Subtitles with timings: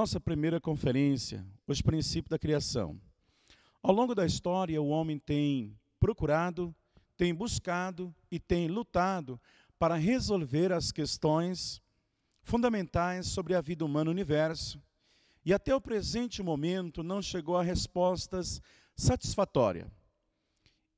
[0.00, 2.98] nossa primeira conferência, os princípios da criação.
[3.82, 6.74] Ao longo da história, o homem tem procurado,
[7.18, 9.38] tem buscado e tem lutado
[9.78, 11.82] para resolver as questões
[12.42, 14.82] fundamentais sobre a vida humana no universo.
[15.44, 18.62] E até o presente momento não chegou a respostas
[18.96, 19.86] satisfatórias.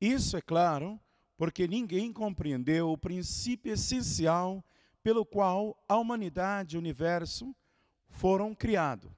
[0.01, 0.97] Isso, é claro,
[1.37, 4.65] porque ninguém compreendeu o princípio essencial
[5.03, 7.53] pelo qual a humanidade e o universo
[8.13, 9.11] foram criados.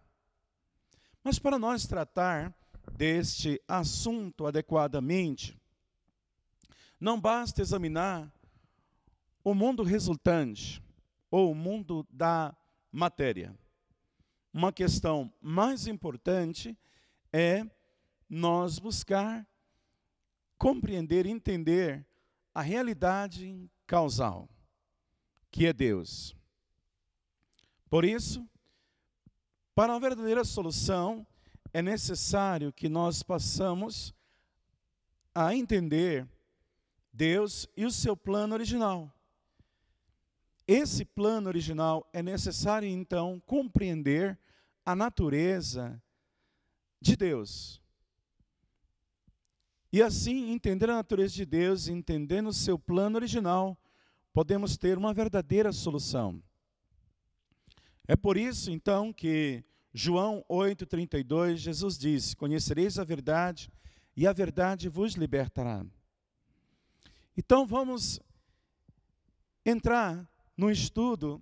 [1.22, 2.54] Mas para nós tratar
[2.92, 5.56] deste assunto adequadamente,
[6.98, 8.32] não basta examinar
[9.42, 10.82] o mundo resultante
[11.30, 12.56] ou o mundo da
[12.90, 13.54] matéria.
[14.52, 16.78] Uma questão mais importante
[17.32, 17.66] é
[18.28, 19.46] nós buscar
[20.56, 22.06] compreender, entender
[22.54, 24.48] a realidade causal,
[25.50, 26.34] que é Deus.
[27.90, 28.48] Por isso,
[29.74, 31.26] para uma verdadeira solução,
[31.72, 34.14] é necessário que nós passamos
[35.34, 36.28] a entender
[37.12, 39.12] Deus e o seu plano original.
[40.66, 44.38] Esse plano original é necessário, então, compreender
[44.86, 46.00] a natureza
[47.00, 47.82] de Deus.
[49.92, 53.76] E assim, entender a natureza de Deus, entendendo o seu plano original,
[54.32, 56.42] podemos ter uma verdadeira solução.
[58.06, 63.70] É por isso, então, que João 8,32, Jesus disse: Conhecereis a verdade,
[64.16, 65.84] e a verdade vos libertará.
[67.36, 68.20] Então, vamos
[69.64, 71.40] entrar no estudo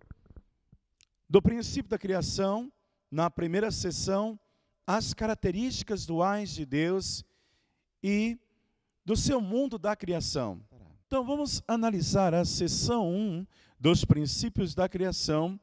[1.29, 2.73] do princípio da criação,
[3.11, 4.39] na primeira sessão,
[4.87, 7.25] as características duais de Deus
[8.03, 8.39] e
[9.05, 10.63] do seu mundo da criação.
[11.07, 13.47] Então vamos analisar a sessão 1
[13.79, 15.61] dos princípios da criação,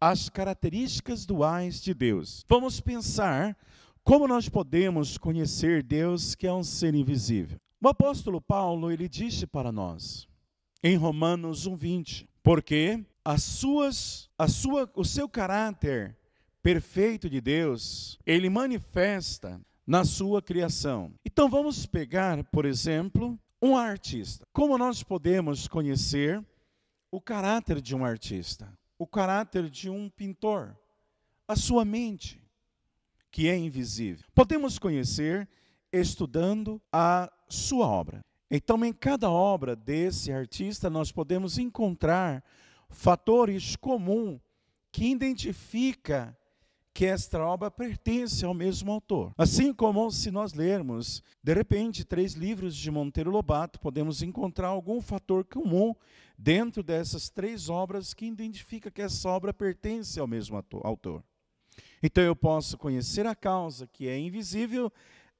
[0.00, 2.44] as características duais de Deus.
[2.48, 3.56] Vamos pensar
[4.04, 7.58] como nós podemos conhecer Deus, que é um ser invisível.
[7.82, 10.28] O apóstolo Paulo, ele disse para nós,
[10.82, 16.16] em Romanos 1:20, porque as suas, a sua, o seu caráter
[16.62, 21.12] perfeito de Deus, ele manifesta na sua criação.
[21.24, 24.44] Então vamos pegar, por exemplo, um artista.
[24.52, 26.44] Como nós podemos conhecer
[27.10, 28.72] o caráter de um artista?
[28.98, 30.76] O caráter de um pintor?
[31.46, 32.42] A sua mente,
[33.30, 34.24] que é invisível.
[34.34, 35.48] Podemos conhecer
[35.92, 38.24] estudando a sua obra.
[38.50, 42.42] Então, em cada obra desse artista, nós podemos encontrar
[42.88, 44.40] fatores comuns
[44.92, 46.36] que identifica
[46.94, 49.30] que esta obra pertence ao mesmo autor.
[49.36, 55.02] Assim como se nós lermos, de repente, três livros de Monteiro Lobato, podemos encontrar algum
[55.02, 55.94] fator comum
[56.38, 61.22] dentro dessas três obras que identifica que essa obra pertence ao mesmo autor.
[62.02, 64.92] Então eu posso conhecer a causa que é invisível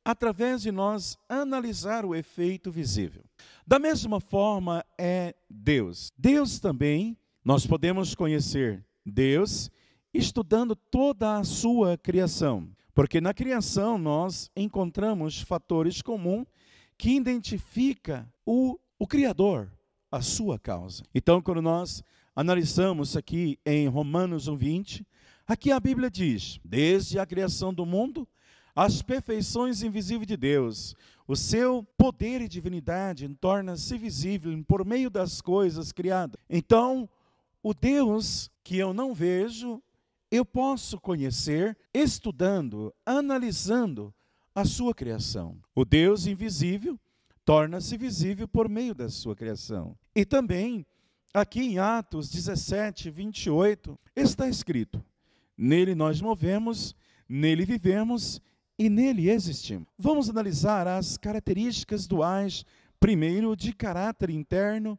[0.05, 3.25] através de nós analisar o efeito visível.
[3.67, 6.13] Da mesma forma é Deus.
[6.17, 9.71] Deus também, nós podemos conhecer Deus
[10.15, 12.69] estudando toda a sua criação.
[12.95, 16.47] Porque na criação nós encontramos fatores comuns
[16.97, 19.71] que identifica o, o Criador,
[20.11, 21.05] a sua causa.
[21.15, 22.03] Então, quando nós
[22.35, 25.05] analisamos aqui em Romanos 1,20,
[25.47, 28.29] aqui a Bíblia diz: desde a criação do mundo,
[28.75, 30.95] as perfeições invisíveis de Deus,
[31.27, 36.41] o seu poder e divindade torna-se visível por meio das coisas criadas.
[36.49, 37.09] Então,
[37.63, 39.83] o Deus que eu não vejo,
[40.31, 44.15] eu posso conhecer estudando, analisando
[44.55, 45.59] a sua criação.
[45.75, 46.99] O Deus invisível
[47.47, 49.97] torna-se visível por meio da sua criação.
[50.15, 50.85] E também,
[51.33, 55.03] aqui em Atos 17, 28, está escrito:
[55.57, 56.95] Nele nós movemos,
[57.29, 58.43] nele vivemos
[58.77, 59.89] e nele existimos.
[59.97, 62.65] Vamos analisar as características duais,
[62.99, 64.99] primeiro de caráter interno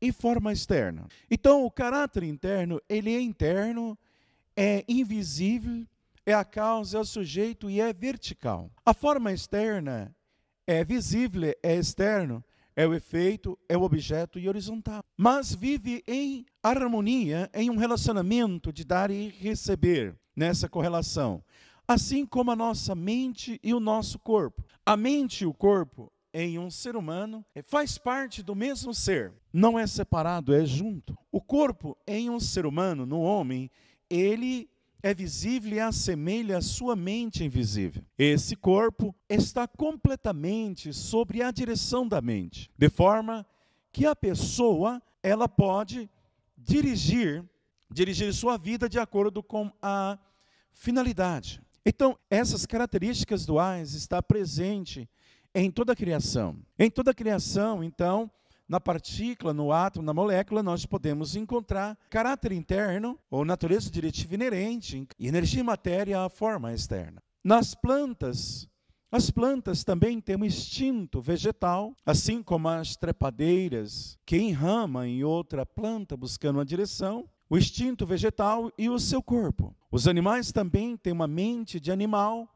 [0.00, 1.06] e forma externa.
[1.30, 3.96] Então, o caráter interno, ele é interno
[4.56, 5.84] é invisível,
[6.26, 8.70] é a causa, é o sujeito e é vertical.
[8.84, 10.14] A forma externa
[10.66, 12.42] é visível, é externo,
[12.76, 15.02] é o efeito, é o objeto e horizontal.
[15.16, 21.42] Mas vive em harmonia, em um relacionamento de dar e receber nessa correlação.
[21.86, 24.64] Assim como a nossa mente e o nosso corpo.
[24.84, 29.78] A mente e o corpo em um ser humano faz parte do mesmo ser, não
[29.78, 31.16] é separado, é junto.
[31.30, 33.70] O corpo em um ser humano, no homem,
[34.10, 34.68] ele
[35.04, 38.02] é visível e assemelha a sua mente invisível.
[38.16, 43.46] Esse corpo está completamente sobre a direção da mente, de forma
[43.92, 46.08] que a pessoa ela pode
[46.56, 47.44] dirigir
[47.92, 50.18] dirigir sua vida de acordo com a
[50.72, 51.60] finalidade.
[51.84, 55.06] Então, essas características duais está presente
[55.54, 56.56] em toda a criação.
[56.78, 58.30] Em toda a criação, então,
[58.68, 65.06] na partícula, no átomo, na molécula, nós podemos encontrar caráter interno ou natureza diretiva inerente
[65.18, 67.22] energia e matéria à forma externa.
[67.42, 68.68] Nas plantas,
[69.12, 75.64] as plantas também têm um instinto vegetal, assim como as trepadeiras que enramam em outra
[75.64, 79.76] planta buscando uma direção, o instinto vegetal e o seu corpo.
[79.92, 82.52] Os animais também têm uma mente de animal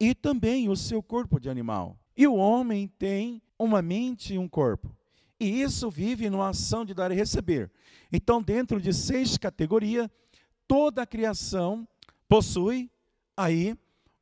[0.00, 1.96] e também o seu corpo de animal.
[2.16, 4.96] E o homem tem uma mente e um corpo.
[5.42, 7.68] E isso vive numa ação de dar e receber.
[8.12, 10.08] Então, dentro de seis categorias,
[10.68, 11.84] toda a criação
[12.28, 12.88] possui
[13.36, 13.76] aí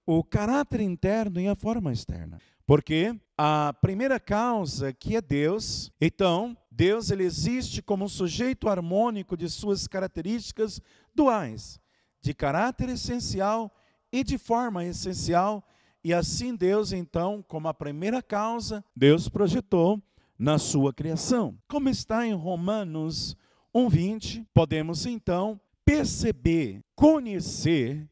[0.07, 2.39] o caráter interno e a forma externa.
[2.65, 9.37] Porque a primeira causa, que é Deus, então, Deus ele existe como um sujeito harmônico
[9.37, 10.81] de suas características
[11.15, 11.79] duais,
[12.23, 13.71] de caráter essencial
[14.11, 15.63] e de forma essencial,
[16.03, 20.03] e assim Deus, então, como a primeira causa, Deus projetou
[20.41, 21.55] na sua criação.
[21.69, 23.37] Como está em Romanos
[23.75, 28.09] 1:20, podemos então perceber, conhecer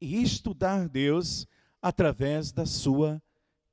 [0.00, 1.44] e estudar Deus
[1.82, 3.20] através da sua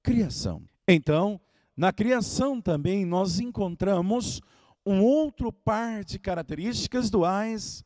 [0.02, 0.64] criação.
[0.88, 1.40] Então,
[1.78, 4.42] na criação também nós encontramos
[4.84, 7.86] um outro par de características duais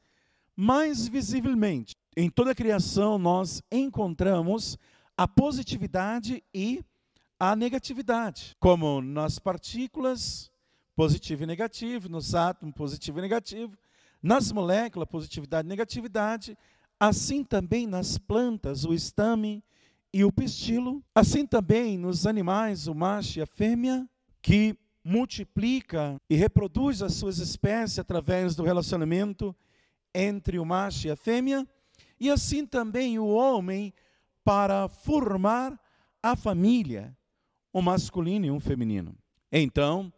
[0.55, 1.97] mais visivelmente.
[2.15, 4.77] Em toda a criação nós encontramos
[5.17, 6.81] a positividade e
[7.45, 10.49] a negatividade, como nas partículas,
[10.95, 13.77] positivo e negativo, nos átomos, positivo e negativo,
[14.21, 16.57] nas moléculas, positividade e negatividade,
[16.97, 19.61] assim também nas plantas, o estame
[20.13, 21.03] e o pistilo.
[21.13, 24.07] Assim também nos animais, o macho e a fêmea,
[24.41, 29.53] que multiplica e reproduz as suas espécies através do relacionamento
[30.15, 31.67] entre o macho e a fêmea,
[32.17, 33.93] e assim também o homem
[34.45, 35.77] para formar
[36.21, 37.13] a família,
[37.73, 39.15] um masculino e um feminino.
[39.51, 40.11] Então,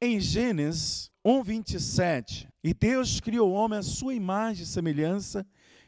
[0.00, 5.46] em Gênesis 1:27, e Deus criou o homem à sua imagem e semelhança,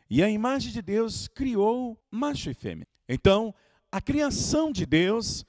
[0.09, 2.87] e a imagem de Deus criou macho e fêmea.
[3.09, 3.55] Então,
[3.91, 5.45] a criação de Deus,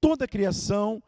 [0.00, 1.02] toda a criação,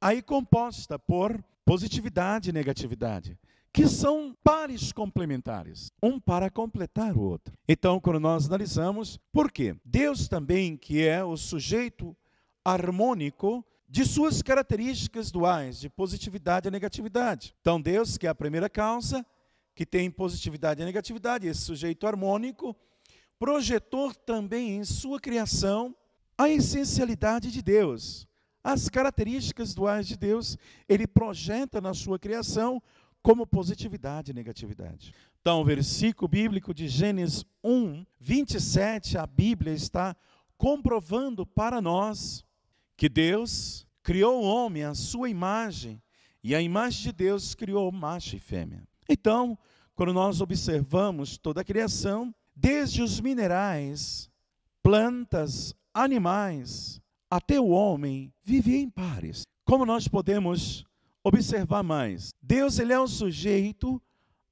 [0.00, 3.38] aí composta por positividade e negatividade,
[3.72, 7.54] que são pares complementares, um para completar o outro.
[7.68, 9.76] Então, quando nós analisamos, por quê?
[9.84, 12.16] Deus também, que é o sujeito
[12.72, 17.54] harmônico de suas características duais, de positividade e negatividade.
[17.60, 19.26] Então, Deus, que é a primeira causa,
[19.74, 22.76] que tem positividade e negatividade, esse sujeito harmônico,
[23.38, 25.94] projetou também em sua criação
[26.38, 28.26] a essencialidade de Deus,
[28.62, 30.56] as características duais de Deus,
[30.88, 32.82] ele projeta na sua criação
[33.22, 35.14] como positividade e negatividade.
[35.40, 40.14] Então, o versículo bíblico de Gênesis 1, 27, a Bíblia está
[40.56, 42.44] comprovando para nós
[43.00, 46.02] que Deus criou o homem à sua imagem,
[46.44, 48.86] e a imagem de Deus criou macho e fêmea.
[49.08, 49.56] Então,
[49.94, 54.28] quando nós observamos toda a criação, desde os minerais,
[54.82, 57.00] plantas, animais,
[57.30, 59.44] até o homem vivia em pares.
[59.64, 60.84] Como nós podemos
[61.24, 62.34] observar mais?
[62.42, 63.98] Deus ele é um sujeito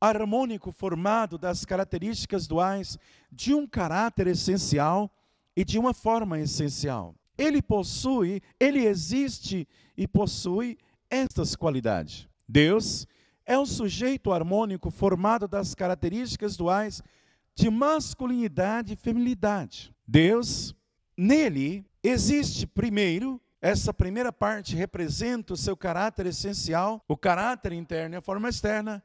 [0.00, 2.96] harmônico formado das características duais
[3.30, 5.10] de um caráter essencial
[5.54, 7.14] e de uma forma essencial.
[7.38, 9.66] Ele possui, ele existe
[9.96, 10.76] e possui
[11.08, 12.28] estas qualidades.
[12.46, 13.06] Deus
[13.46, 17.02] é um sujeito harmônico formado das características duais
[17.54, 19.94] de masculinidade e feminilidade.
[20.06, 20.74] Deus,
[21.16, 28.18] nele, existe primeiro, essa primeira parte representa o seu caráter essencial, o caráter interno e
[28.18, 29.02] a forma externa,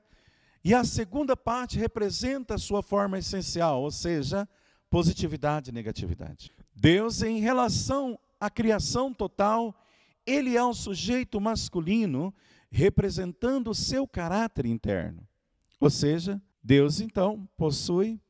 [0.64, 4.48] e a segunda parte representa a sua forma essencial, ou seja,
[4.94, 6.52] positividade e negatividade.
[6.76, 9.76] Deus, em relação à criação total,
[10.24, 12.32] ele é um sujeito masculino
[12.70, 15.28] representando o seu caráter interno.
[15.80, 18.22] Ou seja, Deus então possui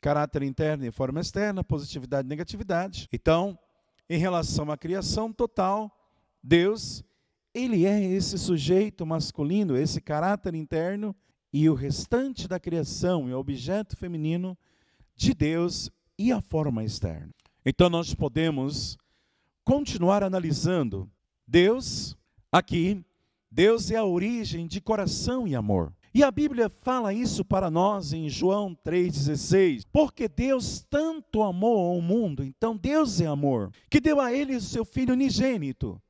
[0.00, 3.08] caráter interno e forma externa, positividade e negatividade.
[3.12, 3.58] Então,
[4.08, 5.90] em relação à criação total,
[6.40, 7.02] Deus,
[7.52, 11.12] ele é esse sujeito masculino, esse caráter interno,
[11.52, 14.56] e o restante da criação é objeto feminino
[15.16, 17.30] de Deus e a forma externa.
[17.64, 18.96] Então nós podemos
[19.64, 21.10] continuar analisando
[21.46, 22.16] Deus
[22.52, 23.04] aqui,
[23.50, 25.92] Deus é a origem de coração e amor.
[26.14, 29.84] E a Bíblia fala isso para nós em João 3,16.
[29.92, 34.60] Porque Deus tanto amou o mundo, então Deus é amor, que deu a ele o
[34.60, 36.00] seu Filho unigênito,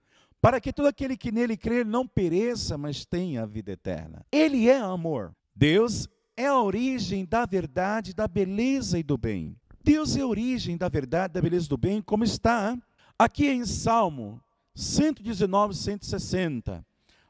[0.42, 4.26] para que todo aquele que nele crer não pereça, mas tenha a vida eterna.
[4.30, 5.34] Ele é amor.
[5.56, 6.06] Deus
[6.36, 9.56] é a origem da verdade, da beleza e do bem.
[9.84, 12.74] Deus é a origem da verdade, da beleza do bem, como está
[13.18, 14.40] aqui em Salmo
[14.74, 16.82] 119, 160.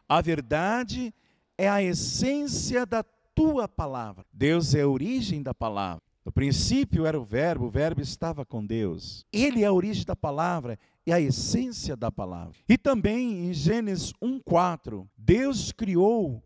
[0.09, 1.13] A verdade
[1.59, 3.03] é a essência da
[3.35, 4.25] tua palavra.
[4.33, 6.01] Deus é a origem da palavra.
[6.25, 9.27] No princípio era o Verbo, o Verbo estava com Deus.
[9.33, 12.55] Ele é a origem da palavra e a essência da palavra.
[12.69, 16.41] E também em Gênesis 1:4, Deus criou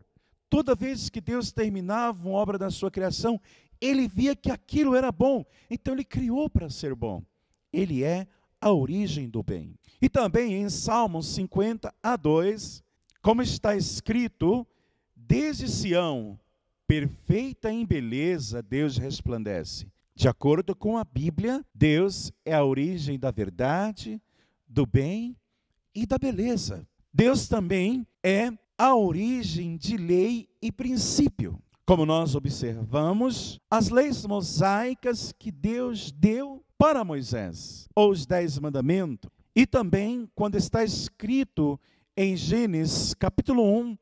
[0.49, 3.39] toda vez que Deus terminava uma obra da sua criação,
[3.81, 7.23] ele via que aquilo era bom, então ele criou para ser bom.
[7.71, 8.27] Ele é
[8.59, 9.75] a origem do bem.
[10.01, 12.83] E também em Salmos 50 a 2,
[13.21, 14.65] como está escrito,
[15.15, 16.39] desde Sião
[16.87, 19.87] perfeita em beleza, Deus resplandece.
[20.15, 24.19] De acordo com a Bíblia, Deus é a origem da verdade,
[24.67, 25.37] do bem
[25.93, 26.87] e da beleza.
[27.13, 31.61] Deus também é a origem de lei e princípio.
[31.89, 39.27] Como nós observamos, as leis mosaicas que Deus deu para Moisés, ou os dez mandamentos,
[39.55, 41.79] e também quando está escrito
[42.15, 43.97] em Gênesis capítulo 1,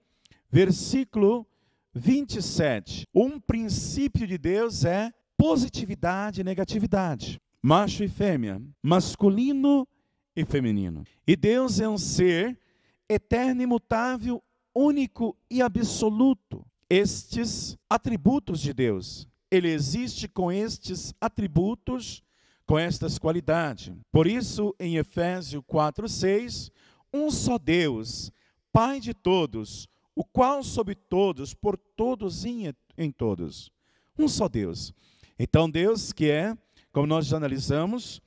[0.51, 1.47] versículo
[1.93, 3.07] 27.
[3.15, 7.39] Um princípio de Deus é positividade e negatividade.
[7.61, 9.87] Macho e fêmea, masculino
[10.35, 11.05] e feminino.
[11.25, 12.59] E Deus é um ser
[13.07, 14.43] eterno, imutável,
[14.75, 16.65] único e absoluto.
[16.89, 22.23] Estes atributos de Deus, ele existe com estes atributos,
[22.65, 23.93] com estas qualidades.
[24.11, 26.71] Por isso, em Efésios 4:6,
[27.13, 28.31] um só Deus,
[28.71, 33.71] Pai de todos, o qual sobre todos, por todos e em todos.
[34.17, 34.93] Um só Deus.
[35.37, 36.55] Então, Deus que é,
[36.91, 38.21] como nós já analisamos,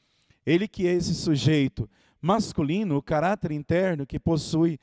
[0.44, 1.88] ele que é esse sujeito
[2.20, 4.78] masculino, o caráter interno que possui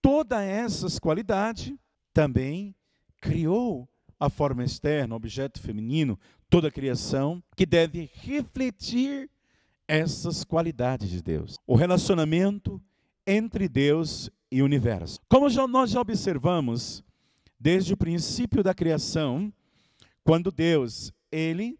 [0.00, 1.72] todas essas qualidades,
[2.12, 2.74] também
[3.20, 9.30] criou a forma externa, o objeto feminino, toda a criação, que deve refletir
[9.86, 11.58] essas qualidades de Deus.
[11.66, 12.80] O relacionamento
[13.26, 15.20] entre Deus e universo.
[15.28, 17.02] Como já, nós já observamos
[17.58, 19.52] desde o princípio da criação,
[20.24, 21.78] quando Deus, ele,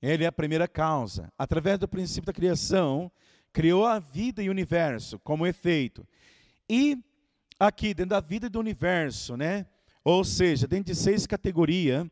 [0.00, 3.10] ele é a primeira causa, através do princípio da criação,
[3.52, 6.06] criou a vida e o universo como efeito.
[6.68, 6.98] E
[7.58, 9.66] aqui dentro da vida e do universo, né?
[10.08, 12.06] Ou seja, dentro de seis categorias,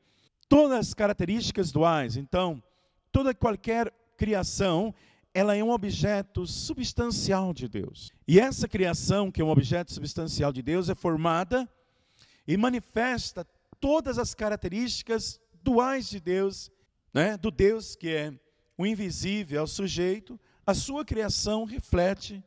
[0.50, 2.18] todas as características duais.
[2.18, 2.62] Então,
[3.10, 4.94] toda qualquer criação,
[5.32, 8.12] ela é um objeto substancial de Deus.
[8.28, 11.66] E essa criação, que é um objeto substancial de Deus, é formada
[12.46, 13.46] e manifesta
[13.80, 16.70] todas as características duais de Deus,
[17.14, 17.38] né?
[17.38, 18.38] do Deus que é
[18.76, 22.44] o invisível, é o sujeito, a sua criação reflete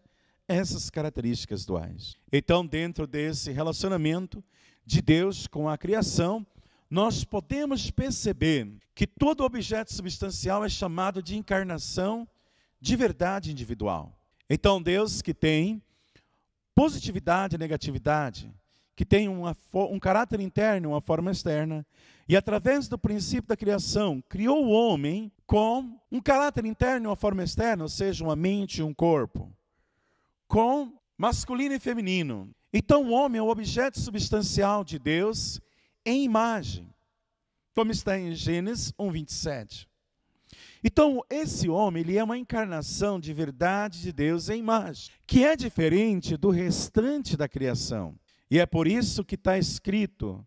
[0.48, 2.16] essas características duais.
[2.32, 4.44] Então, dentro desse relacionamento
[4.90, 6.44] de Deus com a criação,
[6.90, 12.28] nós podemos perceber que todo objeto substancial é chamado de encarnação
[12.82, 14.20] de verdade individual.
[14.50, 15.80] Então, Deus que tem
[16.74, 18.52] positividade e negatividade,
[18.96, 21.86] que tem uma, um caráter interno, uma forma externa,
[22.28, 27.16] e através do princípio da criação, criou o homem com um caráter interno e uma
[27.16, 29.56] forma externa, ou seja, uma mente e um corpo,
[30.48, 32.50] com masculino e feminino.
[32.72, 35.60] Então, o homem é o objeto substancial de Deus
[36.06, 36.94] em imagem,
[37.74, 39.90] como está em Gênesis 1, 27.
[40.84, 45.56] Então, esse homem, ele é uma encarnação de verdade de Deus em imagem, que é
[45.56, 48.16] diferente do restante da criação.
[48.50, 50.46] E é por isso que está escrito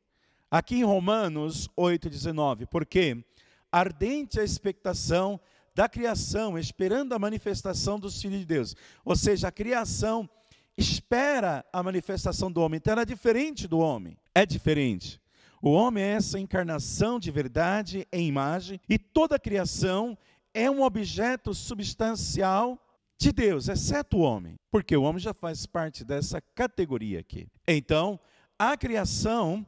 [0.51, 3.25] aqui em Romanos 8,19, porque
[3.71, 5.41] ardente a expectação
[5.75, 8.77] da criação, esperando a manifestação dos filhos de Deus.
[9.05, 10.29] Ou seja, a criação
[10.77, 14.17] espera a manifestação do homem, então ela é diferente do homem.
[14.35, 15.21] É diferente.
[15.61, 20.19] O homem é essa encarnação de verdade em imagem, e toda a criação
[20.53, 22.79] é um objeto substancial
[23.17, 27.47] de Deus, exceto o homem, porque o homem já faz parte dessa categoria aqui.
[27.69, 28.19] Então,
[28.59, 29.65] a criação,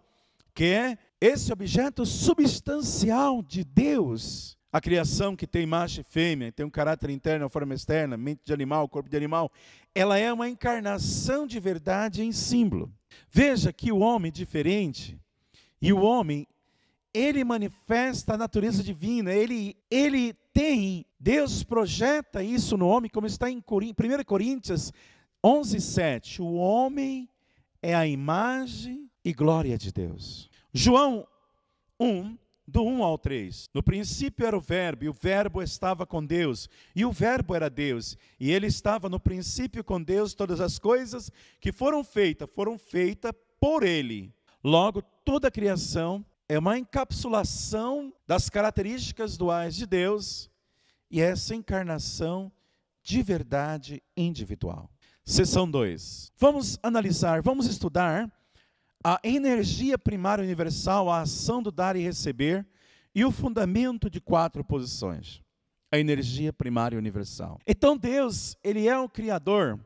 [0.53, 6.67] que é esse objeto substancial de Deus, a criação que tem macho e fêmea, tem
[6.67, 9.53] um caráter interno, forma externa, mente de animal, corpo de animal,
[9.95, 12.93] ela é uma encarnação de verdade em símbolo.
[13.31, 15.17] Veja que o homem diferente
[15.81, 16.45] e o homem,
[17.13, 23.49] ele manifesta a natureza divina, ele, ele tem, Deus projeta isso no homem, como está
[23.49, 24.93] em 1 Coríntios
[25.45, 26.43] 11, 7.
[26.43, 27.29] O homem
[27.81, 30.51] é a imagem e glória de Deus.
[30.73, 31.25] João
[32.01, 33.69] 1, do 1 ao 3.
[33.75, 37.69] No princípio era o Verbo, e o Verbo estava com Deus, e o Verbo era
[37.69, 40.35] Deus, e ele estava no princípio com Deus.
[40.35, 41.31] Todas as coisas
[41.61, 44.33] que foram feitas, foram feitas por ele.
[44.63, 50.51] Logo, toda a criação é uma encapsulação das características duais de Deus
[51.11, 52.51] e essa encarnação
[53.03, 54.91] de verdade individual.
[55.25, 56.33] Seção 2.
[56.37, 58.31] Vamos analisar, vamos estudar
[59.05, 62.67] a energia primária universal, a ação do dar e receber
[63.15, 65.43] e o fundamento de quatro posições.
[65.93, 67.61] A energia primária universal.
[67.67, 69.79] Então Deus, ele é o criador.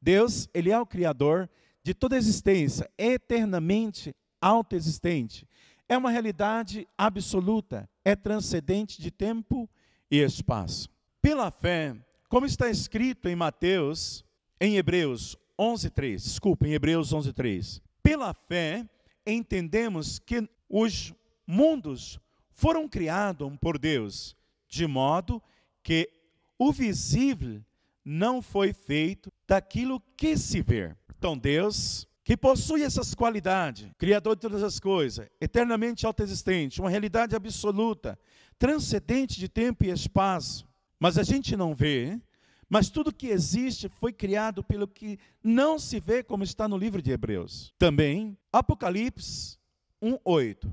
[0.00, 1.48] Deus, ele é o criador
[1.82, 5.46] de toda a existência, eternamente autoexistente.
[5.86, 9.68] É uma realidade absoluta, é transcendente de tempo
[10.10, 10.88] e espaço.
[11.20, 11.94] Pela fé,
[12.28, 14.24] como está escrito em Mateus,
[14.58, 17.83] em Hebreus 11:3, desculpa, em Hebreus 11:3.
[18.04, 18.86] Pela fé,
[19.26, 21.14] entendemos que os
[21.46, 22.20] mundos
[22.52, 24.36] foram criados por Deus,
[24.68, 25.42] de modo
[25.82, 26.10] que
[26.58, 27.62] o visível
[28.04, 30.94] não foi feito daquilo que se vê.
[31.16, 37.34] Então, Deus, que possui essas qualidades, Criador de todas as coisas, eternamente autoexistente, uma realidade
[37.34, 38.18] absoluta,
[38.58, 40.68] transcendente de tempo e espaço,
[41.00, 42.20] mas a gente não vê,
[42.68, 47.02] mas tudo que existe foi criado pelo que não se vê, como está no livro
[47.02, 47.72] de Hebreus.
[47.78, 49.58] Também, Apocalipse
[50.02, 50.72] 1:8.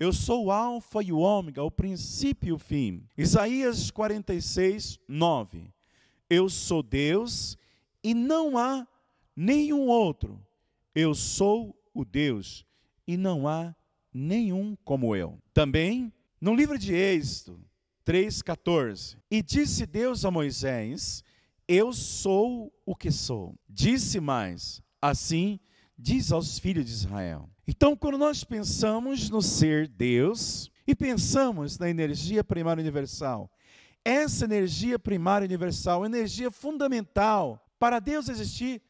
[0.00, 3.04] Eu sou o Alfa e o Ômega, o princípio e o fim.
[3.16, 5.72] Isaías 46, 9.
[6.30, 7.56] Eu sou Deus
[8.02, 8.86] e não há
[9.34, 10.40] nenhum outro.
[10.94, 12.64] Eu sou o Deus
[13.06, 13.74] e não há
[14.12, 15.38] nenhum como eu.
[15.52, 17.68] Também, no livro de Êxodo
[18.08, 19.18] 3,14.
[19.30, 21.22] E disse Deus a Moisés:
[21.68, 23.54] Eu sou o que sou.
[23.68, 25.60] Disse mais: Assim
[25.98, 27.50] diz aos filhos de Israel.
[27.66, 33.50] Então, quando nós pensamos no ser Deus e pensamos na energia primária universal,
[34.02, 38.80] essa energia primária universal, energia fundamental para Deus existir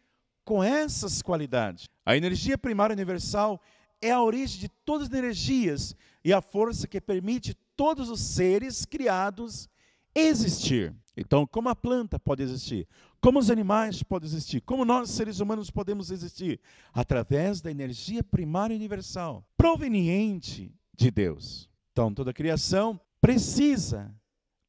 [0.45, 1.89] com essas qualidades.
[2.07, 3.61] A energia primária universal
[4.01, 8.85] é a origem de todas as energias e a força que permite todos os seres
[8.85, 9.69] criados
[10.15, 10.95] existir.
[11.21, 12.87] Então, como a planta pode existir?
[13.21, 14.61] Como os animais podem existir?
[14.61, 16.61] Como nós, seres humanos, podemos existir?
[16.93, 21.69] Através da energia primária universal, proveniente de Deus.
[21.91, 24.15] Então, toda a criação precisa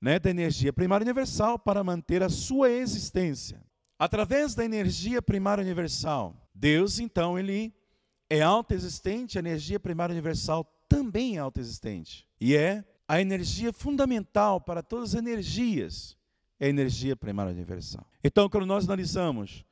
[0.02, 3.64] né, da energia primária universal para manter a sua existência.
[4.00, 7.72] Através da energia primária universal, Deus, então, ele
[8.28, 12.28] é autoexistente, a energia primária universal também é autoexistente.
[12.42, 16.18] E é a energia fundamental para todas as energias
[16.60, 18.06] é a energia primária universal.
[18.24, 19.64] Então, quando nós analisamos,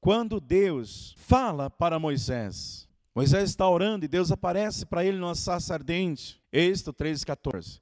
[0.00, 5.74] quando Deus fala para Moisés, Moisés está orando e Deus aparece para ele numa sarça
[5.74, 7.80] ardente, Êxodo 3,14.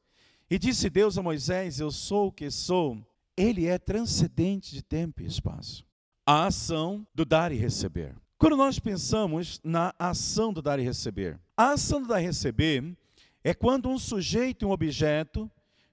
[0.50, 2.98] E disse Deus a Moisés: Eu sou o que sou.
[3.36, 5.84] Ele é transcendente de tempo e espaço.
[6.26, 8.16] A ação do dar e receber.
[8.36, 12.96] Quando nós pensamos na ação do dar e receber, a ação do dar e receber
[13.44, 15.50] é quando um sujeito e um objeto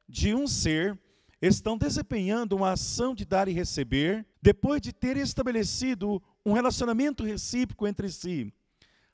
[0.08, 0.98] de um ser
[1.42, 7.88] estão desempenhando uma ação de dar e receber, depois de ter estabelecido um relacionamento recíproco
[7.88, 8.54] entre si,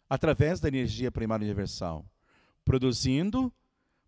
[0.09, 2.05] através da energia primária universal,
[2.63, 3.51] produzindo,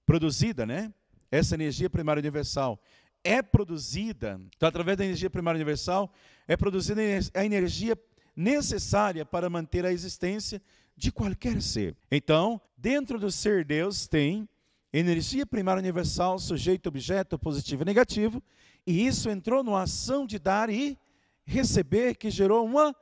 [0.06, 0.94] produzida, né?
[1.32, 2.80] Essa energia primária universal
[3.24, 6.14] é produzida, então, através da energia primária universal,
[6.48, 7.02] é produzida
[7.34, 7.98] a energia
[8.36, 10.62] necessária para manter a existência
[10.96, 11.96] de qualquer ser.
[12.12, 14.48] Então, dentro do ser Deus tem
[14.94, 18.44] energia primária universal, sujeito, objeto, positivo e negativo,
[18.86, 20.98] e isso entrou numa ação de dar e
[21.44, 22.96] receber que gerou uma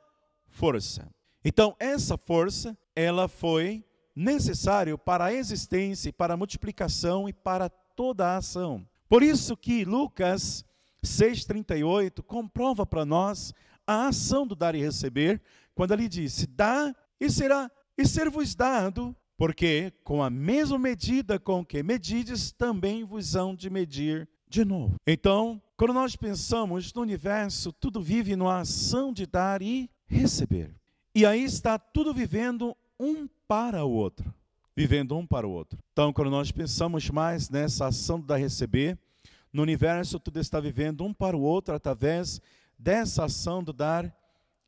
[0.48, 1.08] força.
[1.44, 8.28] Então, essa força, ela foi necessária para a existência, para a multiplicação e para toda
[8.28, 8.86] a ação.
[9.08, 10.64] Por isso que Lucas
[11.02, 13.52] 6:38 comprova para nós
[13.86, 15.42] a ação do dar e receber,
[15.74, 21.64] quando ele disse: "Dá e será e ser-vos dado porque com a mesma medida com
[21.64, 24.94] que medides, também vos hão de medir de novo.
[25.04, 30.72] Então, quando nós pensamos no universo, tudo vive numa ação de dar e receber.
[31.12, 34.32] E aí está tudo vivendo um para o outro.
[34.76, 35.76] Vivendo um para o outro.
[35.92, 38.96] Então, quando nós pensamos mais nessa ação e receber,
[39.52, 42.40] no universo tudo está vivendo um para o outro através
[42.78, 44.16] dessa ação do dar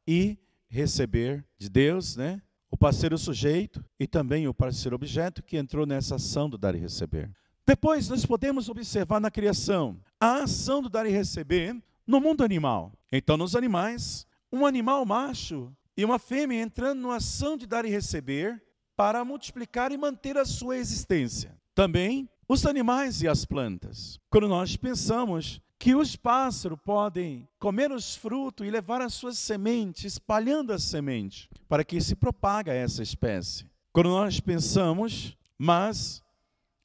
[0.05, 0.37] e
[0.69, 2.43] receber de Deus, né?
[2.75, 6.79] O parceiro sujeito e também o parceiro objeto que entrou nessa ação do dar e
[6.79, 7.31] receber.
[7.65, 12.93] Depois nós podemos observar na criação a ação do dar e receber no mundo animal.
[13.13, 17.91] Então, nos animais, um animal macho e uma fêmea entrando numa ação de dar e
[17.91, 18.61] receber
[18.97, 21.57] para multiplicar e manter a sua existência.
[21.77, 24.19] Também os animais e as plantas.
[24.29, 30.15] Quando nós pensamos que os pássaros podem comer os frutos e levar as suas sementes,
[30.15, 33.67] espalhando a semente, para que se propaga essa espécie.
[33.93, 36.23] Quando nós pensamos, mas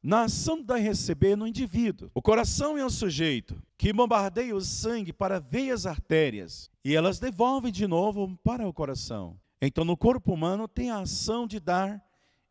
[0.04, 2.12] na ação e receber no indivíduo.
[2.14, 7.72] O coração é o sujeito que bombardeia o sangue para veias artérias e elas devolvem
[7.72, 9.40] de novo para o coração.
[9.62, 12.06] Então, no corpo humano tem a ação de dar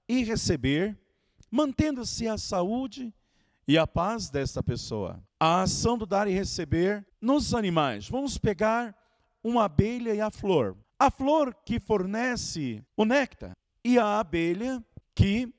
[0.09, 0.99] e receber,
[1.51, 3.13] mantendo-se a saúde
[3.67, 5.23] e a paz desta pessoa.
[5.41, 8.09] A ação do dar e receber nos animais.
[8.09, 8.97] Vamos pegar
[9.43, 10.77] uma abelha e a flor.
[10.99, 13.53] A flor que fornece o néctar
[13.85, 15.53] e a abelha que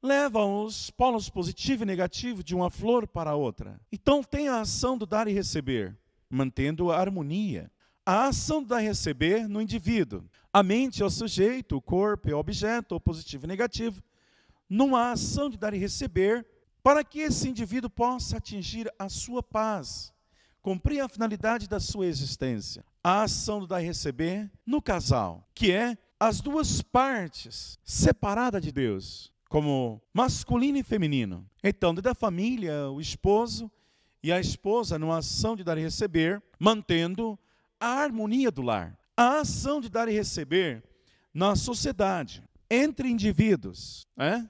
[0.00, 3.80] leva os polos positivo e negativo de uma flor para outra.
[3.90, 5.98] Então tem a ação do dar e receber,
[6.30, 7.70] mantendo a harmonia.
[8.04, 10.24] A ação do dar e receber no indivíduo.
[10.52, 14.00] A mente é o sujeito, o corpo é o objeto, o positivo e negativo.
[14.70, 16.46] Numa ação de dar e receber,
[16.86, 20.14] para que esse indivíduo possa atingir a sua paz,
[20.62, 22.84] cumprir a finalidade da sua existência.
[23.02, 28.70] A ação do dar e receber no casal, que é as duas partes separadas de
[28.70, 31.44] Deus, como masculino e feminino.
[31.60, 33.68] Então, dentro da família, o esposo
[34.22, 37.36] e a esposa, numa ação de dar e receber, mantendo
[37.80, 38.96] a harmonia do lar.
[39.16, 40.84] A ação de dar e receber
[41.34, 44.48] na sociedade, entre indivíduos, né?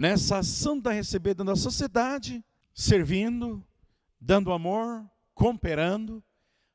[0.00, 3.62] Nessa ação de dar e receber dentro da sociedade, servindo,
[4.18, 6.24] dando amor, cooperando,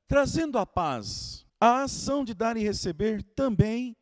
[0.08, 1.44] trazendo a paz.
[1.60, 3.98] A ação de dar e receber também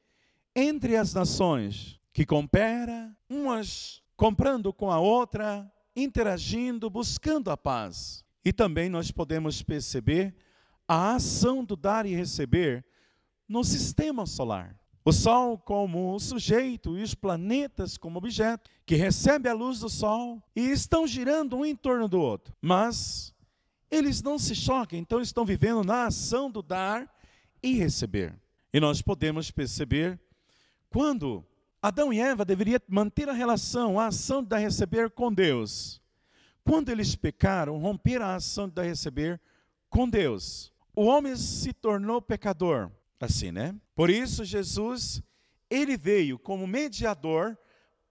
[0.54, 8.26] entre as nações, que coopera, umas comprando com a outra, interagindo, buscando a paz.
[8.44, 10.36] E também nós podemos perceber
[10.86, 12.86] a ação do dar e receber
[13.48, 14.78] no sistema solar.
[15.06, 20.42] O Sol como sujeito e os planetas como objeto, que recebe a luz do Sol
[20.56, 22.56] e estão girando um em torno do outro.
[22.62, 23.34] Mas
[23.92, 27.14] eles não se chocam, então estão vivendo na ação do dar
[27.62, 28.34] e receber.
[28.74, 30.20] E nós podemos perceber
[30.90, 31.46] quando
[31.82, 36.02] Adão e Eva deveriam manter a relação, a ação de dar receber com Deus.
[36.64, 39.40] Quando eles pecaram, romperam a ação de dar receber
[39.90, 40.72] com Deus.
[40.96, 42.90] O homem se tornou pecador,
[43.26, 43.76] assim, né?
[43.96, 45.22] Por isso Jesus,
[45.70, 47.58] ele veio como mediador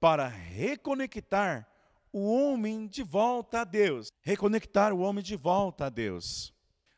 [0.01, 1.69] para reconectar
[2.13, 6.53] o homem de volta a Deus, reconectar o homem de volta a Deus.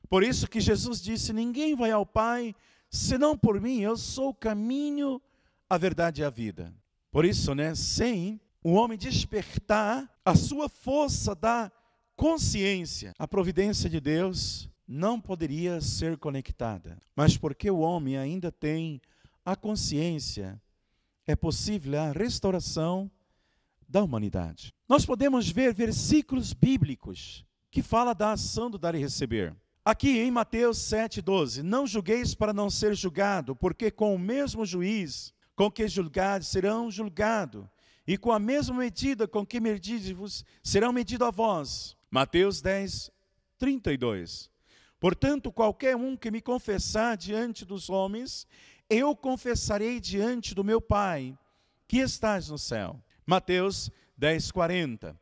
[0.08, 2.54] Por isso que Jesus disse: Ninguém vai ao Pai
[2.90, 5.20] senão por mim, eu sou o caminho,
[5.68, 6.72] a verdade e a vida.
[7.10, 11.70] Por isso, né, sem o homem despertar a sua força da
[12.16, 16.98] consciência, a providência de Deus não poderia ser conectada.
[17.16, 19.00] Mas porque o homem ainda tem
[19.44, 20.60] a consciência,
[21.26, 23.10] é possível a restauração
[23.88, 24.74] da humanidade.
[24.88, 29.54] Nós podemos ver versículos bíblicos que fala da ação do dar e receber.
[29.84, 35.32] Aqui em Mateus 7:12, não julgueis para não ser julgado, porque com o mesmo juiz
[35.54, 37.64] com que julgados serão julgados,
[38.06, 41.96] e com a mesma medida com que medides serão medidos a vós.
[42.10, 43.10] Mateus 10,
[43.58, 44.50] 32.
[45.04, 48.46] Portanto, qualquer um que me confessar diante dos homens,
[48.88, 51.36] eu confessarei diante do meu Pai,
[51.86, 52.98] que estás no céu.
[53.26, 55.14] Mateus 10, 40.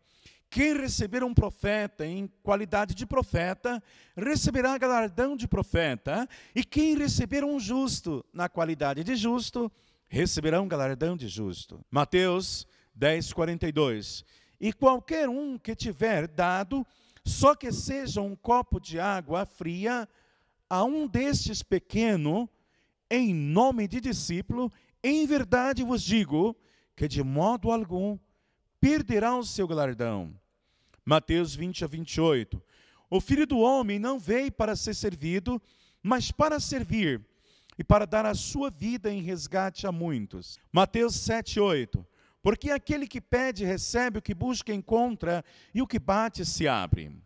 [0.48, 3.82] Quem receber um profeta em qualidade de profeta,
[4.16, 9.68] receberá galardão de profeta, e quem receber um justo na qualidade de justo,
[10.08, 11.84] receberão galardão de justo.
[11.90, 14.24] Mateus 10, 42.
[14.60, 16.86] E qualquer um que tiver dado,
[17.24, 20.08] só que seja um copo de água fria,
[20.68, 22.48] a um destes pequeno,
[23.10, 26.56] em nome de discípulo, em verdade vos digo
[26.96, 28.18] que de modo algum
[28.80, 30.34] perderá o seu galardão.
[31.04, 32.62] Mateus 20 a 28.
[33.10, 35.60] O filho do homem não veio para ser servido,
[36.02, 37.20] mas para servir
[37.78, 40.58] e para dar a sua vida em resgate a muitos.
[40.72, 42.06] Mateus 7, 8.
[42.42, 47.16] Porque aquele que pede, recebe, o que busca, encontra, e o que bate, se abre.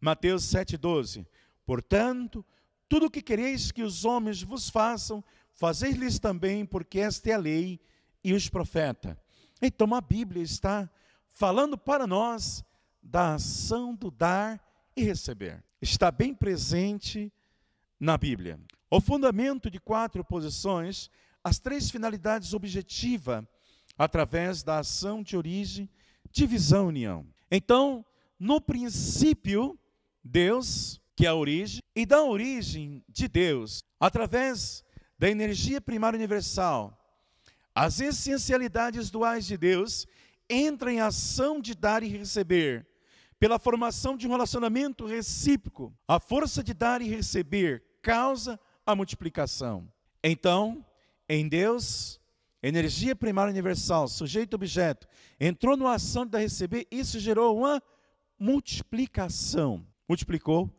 [0.00, 1.24] Mateus 7, 12.
[1.64, 2.44] Portanto,
[2.88, 7.38] tudo o que quereis que os homens vos façam, fazei-lhes também, porque esta é a
[7.38, 7.80] lei
[8.22, 9.16] e os profetas.
[9.62, 10.90] Então a Bíblia está
[11.28, 12.64] falando para nós
[13.02, 14.60] da ação do dar
[14.96, 15.62] e receber.
[15.80, 17.32] Está bem presente
[18.00, 18.60] na Bíblia.
[18.90, 21.10] O fundamento de quatro posições,
[21.42, 23.44] as três finalidades objetivas
[23.96, 25.88] através da ação de origem,
[26.30, 27.26] divisão, união.
[27.50, 28.04] Então,
[28.38, 29.78] no princípio,
[30.22, 34.84] Deus, que é a origem, e da origem de Deus, através
[35.18, 36.98] da energia primária universal,
[37.74, 40.06] as essencialidades duais de Deus
[40.48, 42.86] entram em ação de dar e receber,
[43.38, 45.94] pela formação de um relacionamento recíproco.
[46.08, 49.90] A força de dar e receber causa a multiplicação.
[50.22, 50.84] Então,
[51.28, 52.20] em Deus,
[52.66, 55.06] energia primária universal, sujeito objeto,
[55.38, 57.82] entrou numa ação de receber, isso gerou uma
[58.38, 59.86] multiplicação.
[60.08, 60.70] Multiplicou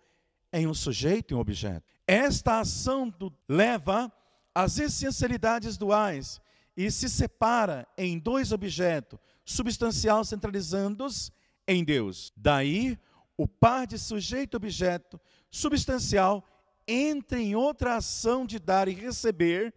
[0.52, 1.86] em um sujeito e um objeto.
[2.06, 4.12] Esta ação do, leva
[4.54, 6.42] às essencialidades duais
[6.76, 11.32] e se separa em dois objetos, substancial centralizando-os
[11.68, 12.32] em Deus.
[12.36, 12.98] Daí,
[13.36, 15.20] o par de sujeito-objeto
[15.50, 16.44] substancial
[16.88, 19.74] entra em outra ação de dar e receber,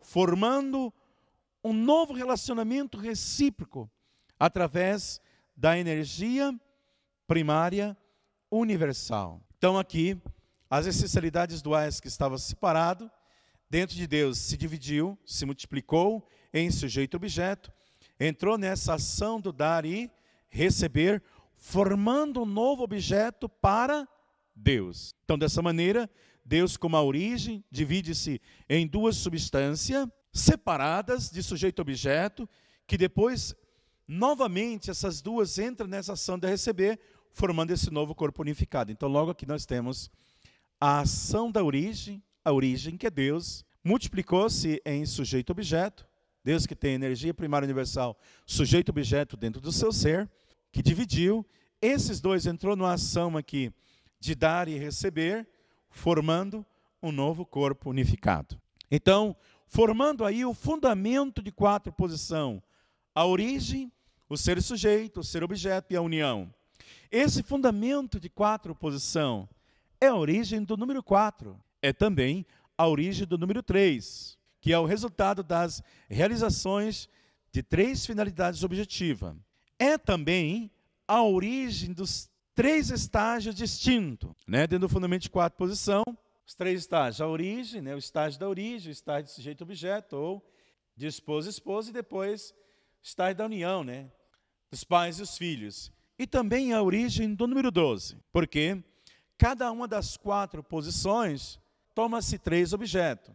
[0.00, 0.92] formando
[1.66, 3.90] um novo relacionamento recíproco
[4.38, 5.20] através
[5.56, 6.54] da energia
[7.26, 7.96] primária
[8.48, 9.42] universal.
[9.58, 10.16] Então, aqui,
[10.70, 13.10] as essencialidades duais que estavam separadas,
[13.68, 17.72] dentro de Deus se dividiu, se multiplicou em sujeito-objeto,
[18.20, 20.08] entrou nessa ação do dar e
[20.48, 21.20] receber,
[21.56, 24.06] formando um novo objeto para
[24.54, 25.16] Deus.
[25.24, 26.08] Então, dessa maneira,
[26.44, 32.48] Deus, como a origem, divide-se em duas substâncias separadas de sujeito-objeto,
[32.86, 33.54] que depois,
[34.06, 37.00] novamente, essas duas entram nessa ação de receber,
[37.32, 38.92] formando esse novo corpo unificado.
[38.92, 40.10] Então, logo aqui nós temos
[40.80, 46.06] a ação da origem, a origem que é Deus, multiplicou-se em sujeito-objeto,
[46.44, 50.30] Deus que tem energia primária universal, sujeito-objeto dentro do seu ser,
[50.70, 51.44] que dividiu,
[51.80, 53.72] esses dois entrou numa ação aqui
[54.20, 55.48] de dar e receber,
[55.88, 56.64] formando
[57.02, 58.60] um novo corpo unificado.
[58.90, 59.34] Então,
[59.66, 62.62] formando aí o fundamento de quatro posição,
[63.14, 63.90] a origem,
[64.28, 66.52] o ser sujeito, o ser objeto e a união.
[67.10, 69.48] Esse fundamento de quatro posição
[70.00, 71.58] é a origem do número 4.
[71.80, 72.44] É também
[72.76, 77.08] a origem do número 3, que é o resultado das realizações
[77.52, 79.34] de três finalidades objetivas.
[79.78, 80.70] É também
[81.06, 84.66] a origem dos três estágios distintos, né?
[84.66, 86.02] dentro do fundamento de quatro posição,
[86.46, 87.94] os três estágios, a origem, né?
[87.94, 90.48] o estágio da origem, o estágio de sujeito-objeto, ou
[90.96, 92.54] de esposa esposa, e depois o
[93.02, 94.10] estágio da união, né?
[94.70, 95.92] dos pais e os filhos.
[96.18, 98.82] E também a origem do número 12, porque
[99.36, 101.58] cada uma das quatro posições
[101.94, 103.34] toma-se três objetos.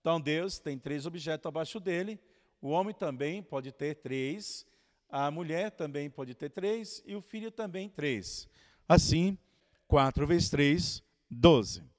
[0.00, 2.18] Então Deus tem três objetos abaixo dele,
[2.60, 4.66] o homem também pode ter três,
[5.08, 8.48] a mulher também pode ter três e o filho também três.
[8.88, 9.38] Assim,
[9.86, 11.89] quatro vezes três, doze.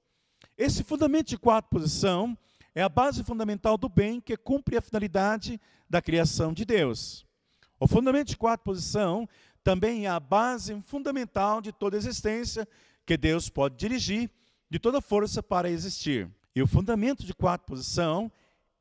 [0.62, 2.38] Esse fundamento de quatro posição
[2.76, 7.26] é a base fundamental do bem que cumpre a finalidade da criação de Deus.
[7.80, 9.28] O fundamento de quatro posição
[9.63, 12.67] também é a base fundamental de toda existência
[13.08, 14.30] que Deus pode dirigir
[14.69, 16.30] de toda força para existir.
[16.56, 18.32] E o fundamento de quatro posição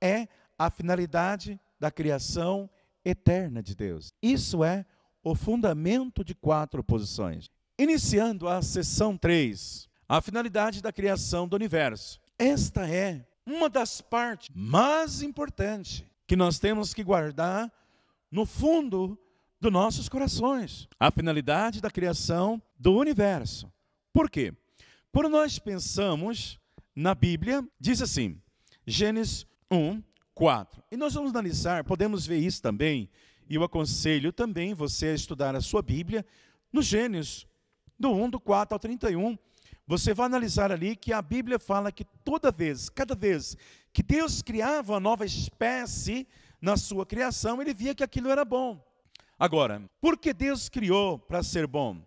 [0.03, 2.69] é a finalidade da criação
[3.03, 4.13] eterna de Deus.
[4.23, 4.85] Isso é
[5.25, 7.51] o fundamento de quatro posições.
[7.79, 12.19] Iniciando a sessão 3, a finalidade da criação do universo.
[12.37, 17.73] Esta é uma das partes mais importantes que nós temos que guardar
[18.29, 19.17] no fundo
[19.61, 20.89] dos nossos corações.
[20.99, 23.73] A finalidade da criação do universo.
[24.13, 24.53] Por quê?
[25.13, 26.59] Quando nós pensamos
[26.93, 28.43] na Bíblia, diz assim,
[28.85, 30.03] Gênesis 1,
[30.35, 30.83] 4.
[30.91, 33.09] E nós vamos analisar, podemos ver isso também,
[33.49, 36.27] e eu aconselho também você a estudar a sua Bíblia
[36.73, 37.47] no Gênesis,
[37.97, 39.39] do 1, do 4 ao 31.
[39.91, 43.57] Você vai analisar ali que a Bíblia fala que toda vez, cada vez
[43.93, 46.29] que Deus criava uma nova espécie
[46.63, 48.81] na sua criação, ele via que aquilo era bom.
[49.37, 52.01] Agora, por que Deus criou para ser bom?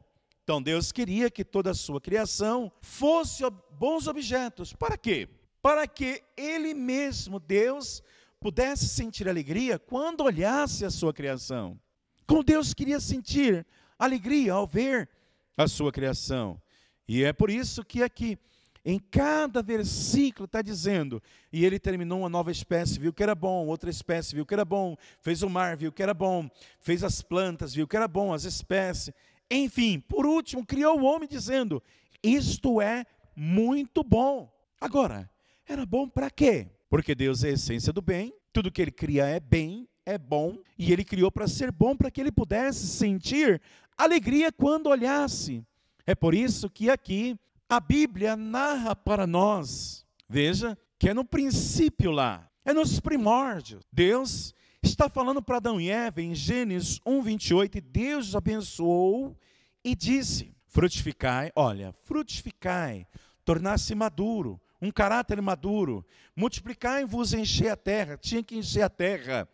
[0.45, 3.43] Então Deus queria que toda a sua criação fosse
[3.77, 4.71] bons objetos.
[4.71, 5.27] Para quê?
[5.61, 8.01] Para que Ele mesmo, Deus,
[8.39, 11.77] pudesse sentir alegria quando olhasse a sua criação.
[12.25, 13.67] Como Deus queria sentir
[13.99, 15.09] alegria ao ver
[15.57, 16.62] a sua criação.
[17.07, 18.37] E é por isso que aqui
[18.85, 23.65] em cada versículo está dizendo, e ele terminou uma nova espécie, viu que era bom,
[23.67, 26.49] outra espécie viu que era bom, fez o mar, viu que era bom,
[26.81, 29.13] fez as plantas, viu que era bom, as espécies.
[29.49, 31.81] Enfim, por último, criou o homem dizendo:
[32.21, 34.51] Isto é muito bom.
[34.81, 35.29] Agora,
[35.65, 36.67] era bom para quê?
[36.89, 40.57] Porque Deus é a essência do bem, tudo que ele cria é bem, é bom,
[40.77, 43.61] e ele criou para ser bom, para que ele pudesse sentir
[43.97, 45.65] alegria quando olhasse.
[46.05, 47.37] É por isso que aqui
[47.69, 53.83] a Bíblia narra para nós, veja, que é no princípio lá, é nos primórdios.
[53.91, 59.37] Deus está falando para Adão e Eva em Gênesis 1, 28, e Deus os abençoou
[59.83, 63.07] e disse: frutificai, olha, frutificai,
[63.45, 69.47] tornar-se maduro, um caráter maduro, multiplicai-vos e encher a terra, tinha que encher a terra,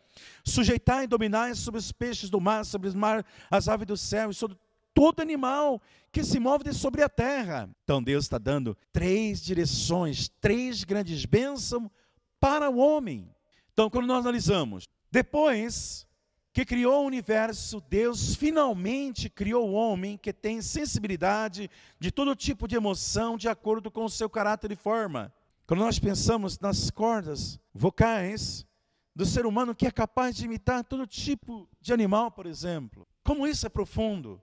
[0.44, 4.32] sujeitai e dominai sobre os peixes do mar, sobre os mar, as aves do céu
[4.32, 4.58] e sobre
[5.00, 5.82] todo animal
[6.12, 7.70] que se move sobre a terra.
[7.86, 11.90] Então Deus está dando três direções, três grandes bênçãos
[12.38, 13.34] para o homem.
[13.72, 16.06] Então, quando nós analisamos Depois
[16.52, 22.68] que criou o universo, Deus finalmente criou o homem que tem sensibilidade de todo tipo
[22.68, 25.34] de emoção de acordo com o seu caráter e forma.
[25.66, 28.68] Quando nós pensamos nas cordas vocais
[29.16, 33.48] do ser humano que é capaz de imitar todo tipo de animal, por exemplo, como
[33.48, 34.42] isso é profundo.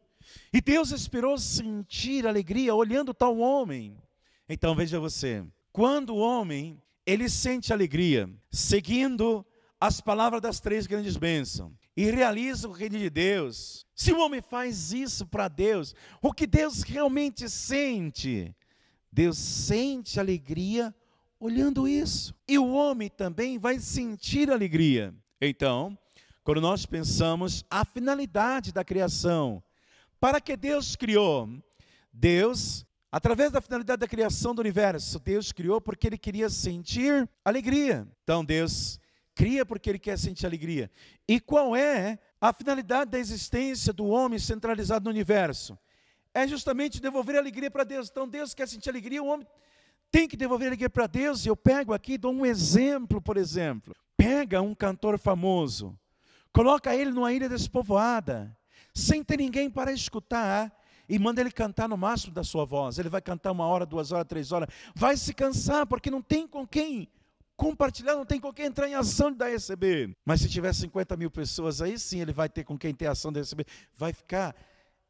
[0.52, 3.96] E Deus esperou sentir alegria olhando tal homem.
[4.48, 9.44] Então veja você, quando o homem ele sente alegria, seguindo
[9.80, 13.86] as palavras das três grandes bênçãos e realiza o reino de Deus.
[13.94, 18.54] Se o homem faz isso para Deus, o que Deus realmente sente?
[19.10, 20.94] Deus sente alegria
[21.40, 22.34] olhando isso.
[22.46, 25.14] E o homem também vai sentir alegria.
[25.40, 25.96] Então,
[26.44, 29.62] quando nós pensamos a finalidade da criação,
[30.20, 31.48] para que Deus criou?
[32.12, 38.08] Deus, através da finalidade da criação do universo, Deus criou porque ele queria sentir alegria.
[38.22, 38.98] Então Deus
[39.34, 40.90] cria porque ele quer sentir alegria.
[41.28, 45.78] E qual é a finalidade da existência do homem centralizado no universo?
[46.32, 48.08] É justamente devolver alegria para Deus.
[48.10, 49.46] Então Deus quer sentir alegria, o homem
[50.10, 51.44] tem que devolver alegria para Deus.
[51.44, 53.94] E eu pego aqui, dou um exemplo, por exemplo.
[54.16, 55.98] Pega um cantor famoso,
[56.50, 58.55] coloca ele numa ilha despovoada,
[58.96, 60.72] sem ter ninguém para escutar,
[61.06, 62.98] e manda ele cantar no máximo da sua voz.
[62.98, 66.48] Ele vai cantar uma hora, duas horas, três horas, vai se cansar, porque não tem
[66.48, 67.06] com quem
[67.56, 70.16] compartilhar, não tem com quem entrar em ação de receber.
[70.24, 73.30] Mas se tiver 50 mil pessoas, aí sim ele vai ter com quem ter ação
[73.30, 73.66] de receber.
[73.94, 74.56] Vai ficar,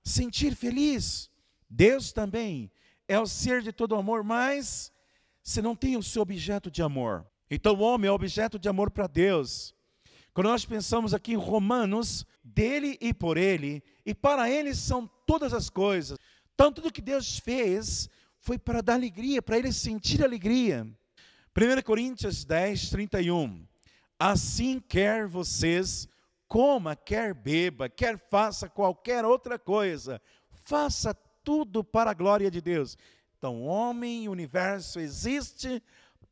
[0.02, 1.30] sentir feliz.
[1.70, 2.68] Deus também
[3.06, 4.92] é o ser de todo amor, mas
[5.44, 7.24] você não tem o seu objeto de amor.
[7.48, 9.75] Então o homem é objeto de amor para Deus.
[10.36, 15.54] Quando nós pensamos aqui em Romanos, dele e por ele, e para ele são todas
[15.54, 16.18] as coisas.
[16.54, 18.06] Então tudo que Deus fez
[18.42, 20.86] foi para dar alegria, para ele sentir alegria.
[21.56, 23.66] 1 Coríntios 10, 31.
[24.18, 26.06] Assim quer vocês
[26.46, 30.20] coma, quer beba, quer faça qualquer outra coisa,
[30.66, 32.98] faça tudo para a glória de Deus.
[33.38, 35.82] Então, homem e universo existe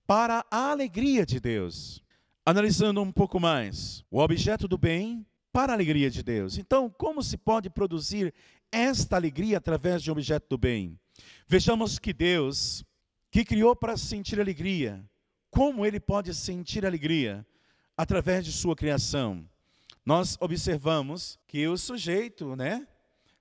[0.07, 2.04] para a alegria de Deus.
[2.46, 6.59] Analisando um pouco mais, o objeto do bem para a alegria de Deus.
[6.59, 8.35] Então, como se pode produzir
[8.70, 10.98] esta alegria através de um objeto do bem?
[11.48, 12.85] Vejamos que Deus,
[13.30, 15.02] que criou para sentir alegria,
[15.50, 17.46] como ele pode sentir alegria?
[17.96, 19.48] Através de sua criação.
[20.04, 22.87] Nós observamos que o sujeito, né,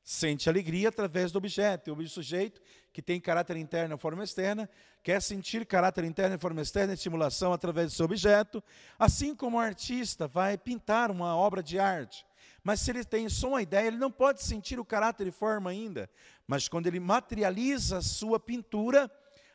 [0.04, 1.94] sente alegria através do objeto.
[1.94, 2.62] O sujeito
[2.92, 4.70] que tem caráter interno e forma externa,
[5.02, 8.64] quer sentir caráter interno e forma externa, estimulação através do seu objeto,
[9.00, 12.24] assim como o artista vai pintar uma obra de arte.
[12.64, 15.70] Mas se ele tem só uma ideia, ele não pode sentir o caráter e forma
[15.70, 16.10] ainda.
[16.48, 19.12] Mas quando ele materializa a sua pintura,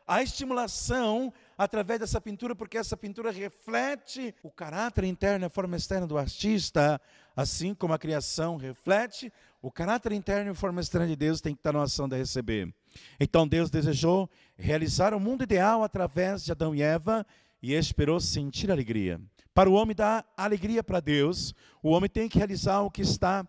[0.06, 5.76] a estimulação através dessa pintura, porque essa pintura reflete o caráter interno e a forma
[5.76, 7.00] externa do artista,
[7.36, 11.60] assim como a criação reflete o caráter interno e forma externa de Deus tem que
[11.60, 12.72] estar na ação de receber.
[13.18, 17.26] Então Deus desejou realizar o mundo ideal através de Adão e Eva
[17.60, 19.20] e esperou sentir alegria.
[19.52, 23.46] Para o homem dar alegria para Deus, o homem tem que realizar o que está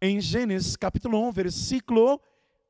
[0.00, 2.20] em Gênesis capítulo 1, versículo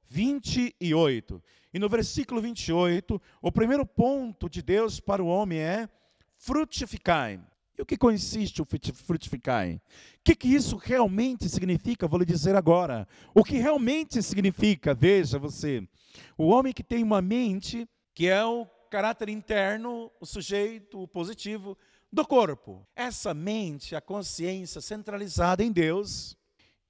[0.09, 1.43] 28.
[1.73, 5.89] E no versículo 28, o primeiro ponto de Deus para o homem é
[6.37, 7.39] frutificai.
[7.81, 9.77] E o que consiste o frutificai?
[9.77, 9.81] O
[10.23, 12.07] que, que isso realmente significa?
[12.07, 13.09] Vou lhe dizer agora.
[13.35, 15.89] O que realmente significa, veja você,
[16.37, 21.75] o homem que tem uma mente, que é o caráter interno, o sujeito, o positivo
[22.13, 22.87] do corpo.
[22.95, 26.37] Essa mente, a consciência centralizada em Deus,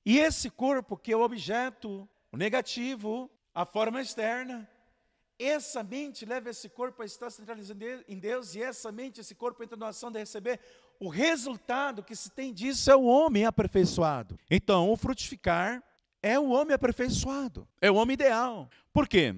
[0.04, 4.68] e esse corpo que é o objeto o negativo, a forma externa.
[5.42, 9.64] Essa mente leva esse corpo a estar centralizado em Deus, e essa mente, esse corpo
[9.64, 10.60] entra na ação de receber.
[10.98, 14.38] O resultado que se tem disso é o homem aperfeiçoado.
[14.50, 15.82] Então, o frutificar
[16.22, 18.68] é o homem aperfeiçoado, é o homem ideal.
[18.92, 19.34] Por quê?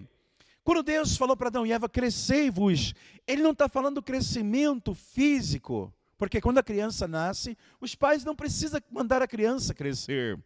[0.65, 5.94] Quando Deus falou para Adão e Eva, crescei-vos, Ele não está falando do crescimento físico,
[6.19, 10.37] porque quando a criança nasce, os pais não precisam mandar a criança crescer,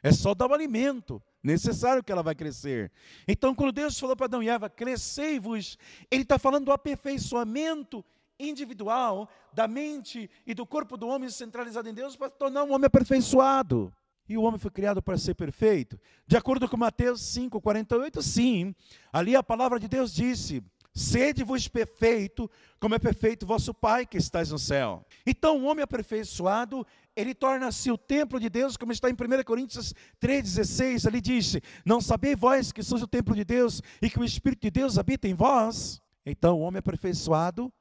[0.00, 2.90] é só dar o alimento, necessário que ela vai crescer.
[3.26, 5.78] Então, quando Deus falou para Adão e Eva, crescei-vos,
[6.10, 8.04] Ele está falando do aperfeiçoamento
[8.38, 12.86] individual da mente e do corpo do homem centralizado em Deus para tornar um homem
[12.86, 13.92] aperfeiçoado.
[14.28, 15.98] E o homem foi criado para ser perfeito?
[16.26, 18.74] De acordo com Mateus 5, 48, sim.
[19.12, 24.50] Ali a palavra de Deus disse: Sede-vos perfeito, como é perfeito vosso Pai que estás
[24.50, 25.06] no céu.
[25.24, 26.84] Então, o homem aperfeiçoado
[27.16, 32.00] ele torna-se o templo de Deus, como está em 1 Coríntios 3,16, ali diz: Não
[32.00, 35.26] sabeis vós que sois o templo de Deus e que o Espírito de Deus habita
[35.26, 36.00] em vós?
[36.24, 37.72] Então, o homem aperfeiçoado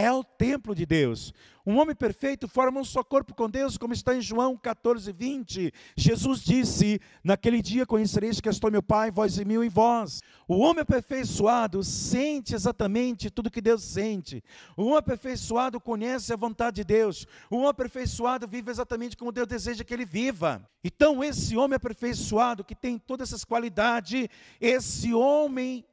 [0.00, 1.34] é o templo de Deus.
[1.66, 5.70] Um homem perfeito forma um só corpo com Deus, como está em João 14, 20.
[5.94, 10.22] Jesus disse: Naquele dia conhecereis que estou meu Pai, vós e mil em vós.
[10.48, 14.42] O homem aperfeiçoado sente exatamente tudo que Deus sente.
[14.74, 17.26] O homem aperfeiçoado conhece a vontade de Deus.
[17.50, 20.66] O homem aperfeiçoado vive exatamente como Deus deseja que ele viva.
[20.82, 24.28] Então, esse homem aperfeiçoado, que tem todas essas qualidades,
[24.58, 25.84] esse homem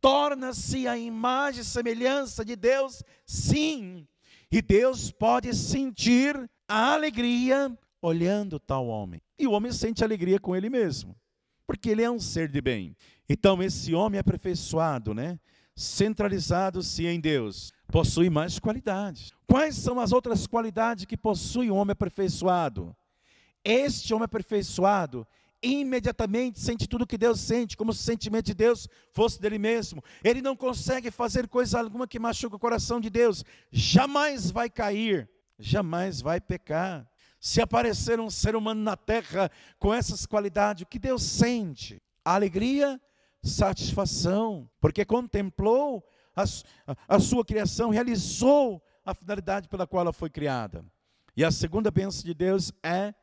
[0.00, 4.06] torna-se a imagem e semelhança de Deus, sim.
[4.50, 9.20] E Deus pode sentir a alegria olhando tal homem.
[9.38, 11.16] E o homem sente alegria com ele mesmo,
[11.66, 12.96] porque ele é um ser de bem.
[13.28, 15.38] Então, esse homem aperfeiçoado, né?
[15.76, 19.32] centralizado-se em Deus, possui mais qualidades.
[19.46, 22.96] Quais são as outras qualidades que possui o homem aperfeiçoado?
[23.62, 25.26] Este homem aperfeiçoado,
[25.62, 30.02] imediatamente sente tudo que Deus sente, como se o sentimento de Deus fosse dele mesmo.
[30.22, 33.44] Ele não consegue fazer coisa alguma que machuque o coração de Deus.
[33.70, 35.28] Jamais vai cair,
[35.58, 37.08] jamais vai pecar.
[37.40, 42.02] Se aparecer um ser humano na terra com essas qualidades, o que Deus sente?
[42.24, 43.00] Alegria,
[43.42, 46.04] satisfação, porque contemplou
[46.34, 46.44] a,
[47.08, 50.84] a, sua criação, realizou a finalidade pela qual ela foi criada.
[51.36, 53.14] E a segunda bênção de Deus é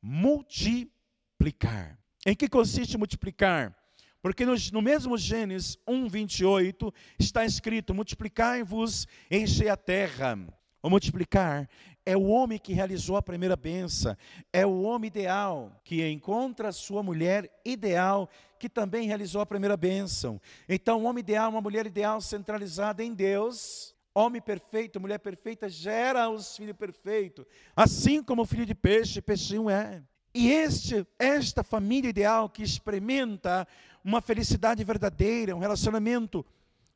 [0.00, 0.97] multiplicar
[1.38, 1.96] multiplicar.
[2.26, 3.74] Em que consiste multiplicar?
[4.20, 10.36] Porque no, no mesmo Gênesis 1, 28, está escrito: multiplicai-vos, enchei a terra.
[10.82, 11.68] O multiplicar
[12.04, 14.16] é o homem que realizou a primeira benção,
[14.52, 18.28] é o homem ideal que encontra a sua mulher ideal,
[18.58, 20.40] que também realizou a primeira bênção.
[20.68, 26.30] Então, o homem ideal, uma mulher ideal centralizada em Deus, homem perfeito, mulher perfeita, gera
[26.30, 30.02] os filhos perfeitos, assim como o filho de peixe, peixinho é.
[30.34, 33.66] E este, esta família ideal que experimenta
[34.04, 36.44] uma felicidade verdadeira, um relacionamento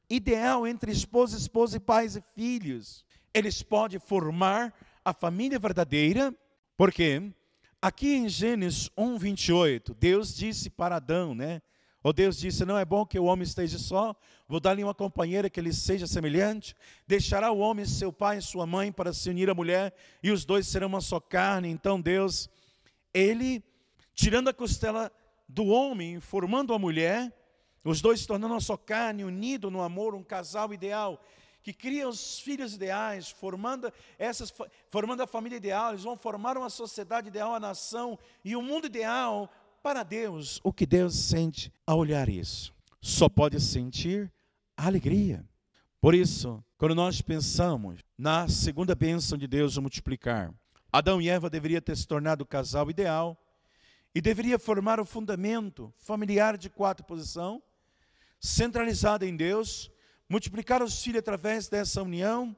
[0.09, 4.75] ideal entre esposa, esposa e pais e filhos, eles podem formar
[5.05, 6.35] a família verdadeira,
[6.77, 7.33] porque
[7.81, 11.63] aqui em Gênesis 1, 28, Deus disse para Adão, né?
[12.03, 14.15] Ou Deus disse: Não é bom que o homem esteja só,
[14.49, 16.75] vou dar-lhe uma companheira que lhe seja semelhante.
[17.07, 20.45] Deixará o homem seu pai e sua mãe para se unir à mulher, e os
[20.45, 21.69] dois serão uma só carne.
[21.69, 22.51] Então Deus
[23.13, 23.63] ele,
[24.15, 25.13] tirando a costela
[25.49, 27.33] do homem, formando a mulher,
[27.85, 31.21] os dois se tornando uma só carne, unido no amor, um casal ideal,
[31.63, 34.53] que cria os filhos ideais, formando, essas,
[34.91, 38.63] formando a família ideal, eles vão formar uma sociedade ideal, a nação e o um
[38.63, 39.51] mundo ideal
[39.83, 40.61] para Deus.
[40.65, 42.75] O que Deus sente ao olhar isso?
[43.01, 44.33] Só pode sentir
[44.77, 45.45] alegria.
[46.01, 50.53] Por isso, quando nós pensamos na segunda bênção de Deus, o multiplicar,
[50.93, 53.35] Adão e Eva deveriam ter se tornado o casal ideal
[54.15, 57.63] e deveria formar o fundamento familiar de quatro posição,
[58.39, 59.91] centralizado em Deus,
[60.29, 62.55] multiplicar os filhos através dessa união,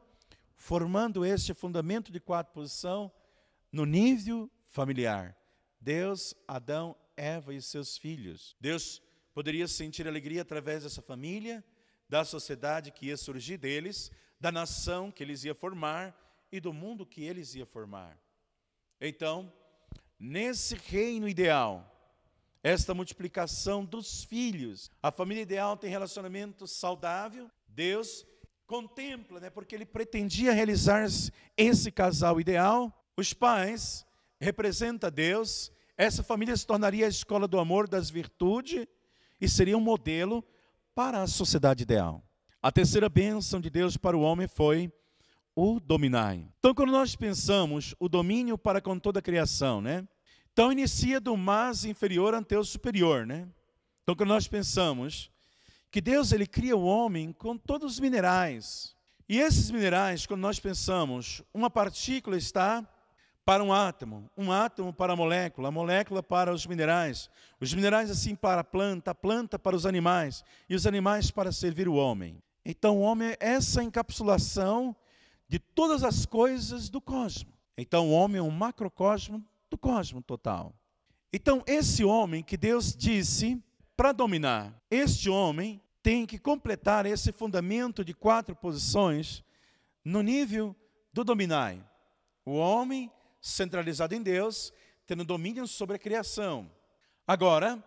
[0.56, 3.12] formando este fundamento de quatro posição
[3.70, 5.36] no nível familiar.
[5.80, 8.56] Deus, Adão, Eva e seus filhos.
[8.60, 9.00] Deus
[9.32, 11.62] poderia sentir alegria através dessa família,
[12.08, 14.10] da sociedade que ia surgir deles,
[14.40, 16.16] da nação que eles iam formar
[16.50, 18.23] e do mundo que eles iam formar.
[19.06, 19.52] Então,
[20.18, 21.94] nesse reino ideal,
[22.62, 28.26] esta multiplicação dos filhos, a família ideal tem relacionamento saudável, Deus
[28.66, 31.06] contempla, né, porque ele pretendia realizar
[31.54, 32.90] esse casal ideal.
[33.14, 34.06] Os pais
[34.40, 38.86] representa Deus, essa família se tornaria a escola do amor, das virtudes
[39.38, 40.42] e seria um modelo
[40.94, 42.24] para a sociedade ideal.
[42.62, 44.90] A terceira bênção de Deus para o homem foi
[45.54, 46.46] o dominai.
[46.58, 50.06] Então, quando nós pensamos o domínio para com toda a criação, né?
[50.52, 53.48] Então, inicia do mais inferior ante o superior, né?
[54.02, 55.30] Então, quando nós pensamos
[55.90, 58.94] que Deus ele cria o homem com todos os minerais,
[59.28, 62.86] e esses minerais, quando nós pensamos, uma partícula está
[63.44, 67.30] para um átomo, um átomo para a molécula, a molécula para os minerais,
[67.60, 71.52] os minerais assim para a planta, a planta para os animais, e os animais para
[71.52, 72.42] servir o homem.
[72.64, 74.96] Então, o homem é essa encapsulação
[75.48, 77.52] de todas as coisas do cosmos.
[77.76, 80.74] Então, o homem é um macrocosmo do cosmos total.
[81.32, 83.60] Então, esse homem que Deus disse
[83.96, 89.42] para dominar, este homem tem que completar esse fundamento de quatro posições
[90.04, 90.76] no nível
[91.12, 91.84] do dominai.
[92.44, 94.72] O homem centralizado em Deus,
[95.06, 96.70] tendo domínio sobre a criação.
[97.26, 97.82] Agora,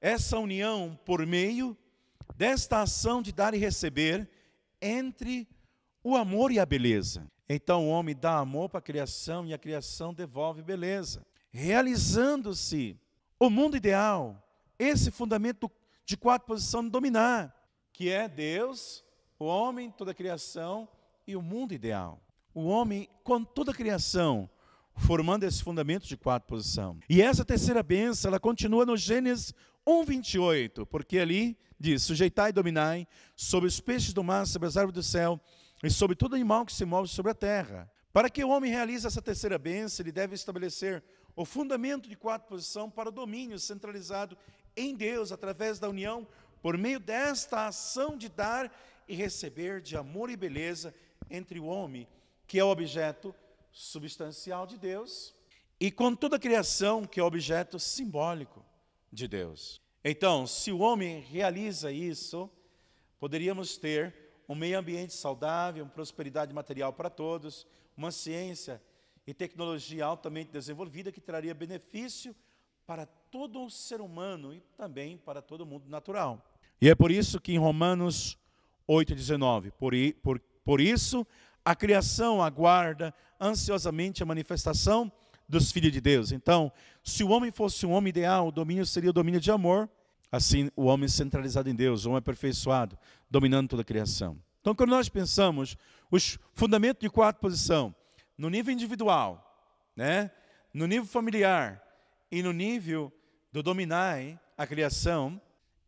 [0.00, 1.76] essa união por meio
[2.36, 4.28] desta ação de dar e receber
[4.80, 5.48] entre
[6.08, 7.30] o amor e a beleza.
[7.48, 11.26] Então o homem dá amor para a criação e a criação devolve beleza.
[11.50, 12.96] Realizando-se
[13.38, 14.42] o mundo ideal,
[14.78, 15.70] esse fundamento
[16.04, 17.54] de quatro posições dominar,
[17.92, 19.04] que é Deus,
[19.38, 20.88] o homem, toda a criação
[21.26, 22.20] e o mundo ideal.
[22.54, 24.48] O homem, com toda a criação,
[24.94, 26.98] formando esse fundamento de quatro posição.
[27.08, 29.54] E essa terceira bênção, ela continua no Gênesis
[29.86, 33.06] 1:28, porque ali diz: "Sujeitai e dominai
[33.36, 35.40] sobre os peixes do mar, sobre as árvores do céu
[35.82, 39.06] e sobre todo animal que se move sobre a terra." Para que o homem realize
[39.06, 41.02] essa terceira bênção, ele deve estabelecer
[41.36, 44.36] o fundamento de quatro posição para o domínio centralizado
[44.76, 46.26] em Deus através da união
[46.60, 48.72] por meio desta ação de dar
[49.06, 50.94] e receber de amor e beleza
[51.30, 52.08] entre o homem,
[52.46, 53.34] que é o objeto
[53.70, 55.34] substancial de Deus,
[55.78, 58.64] e com toda a criação, que é objeto simbólico
[59.12, 59.80] de Deus.
[60.04, 62.50] Então, se o homem realiza isso,
[63.20, 68.82] poderíamos ter um meio ambiente saudável, uma prosperidade material para todos, uma ciência
[69.26, 72.34] e tecnologia altamente desenvolvida que traria benefício
[72.86, 76.42] para todo o ser humano e também para todo o mundo natural.
[76.80, 78.38] E é por isso que em Romanos
[78.88, 79.92] 8,19, por,
[80.22, 81.26] por, por isso
[81.62, 85.12] a criação aguarda ansiosamente a manifestação
[85.46, 86.32] dos filhos de Deus.
[86.32, 86.72] Então,
[87.02, 89.88] se o homem fosse um homem ideal, o domínio seria o domínio de amor.
[90.30, 92.98] Assim, o homem centralizado em Deus, o homem aperfeiçoado,
[93.30, 94.38] dominando toda a criação.
[94.60, 95.76] Então, quando nós pensamos
[96.10, 97.94] os fundamentos de quatro posição,
[98.36, 99.44] no nível individual,
[99.96, 100.30] né,
[100.72, 101.82] no nível familiar
[102.30, 103.12] e no nível
[103.50, 104.18] do dominar
[104.56, 105.40] a criação,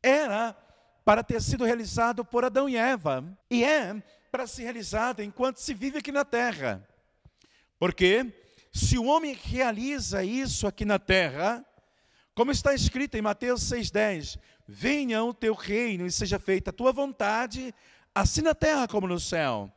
[0.02, 0.56] era
[1.04, 5.74] para ter sido realizado por Adão e Eva, e é para ser realizado enquanto se
[5.74, 6.86] vive aqui na terra.
[7.78, 8.32] Porque
[8.72, 11.64] se o homem realiza isso aqui na terra,
[12.40, 16.90] como está escrito em Mateus 6,10: Venha o teu reino e seja feita a tua
[16.90, 17.74] vontade,
[18.14, 19.70] assim na terra como no céu.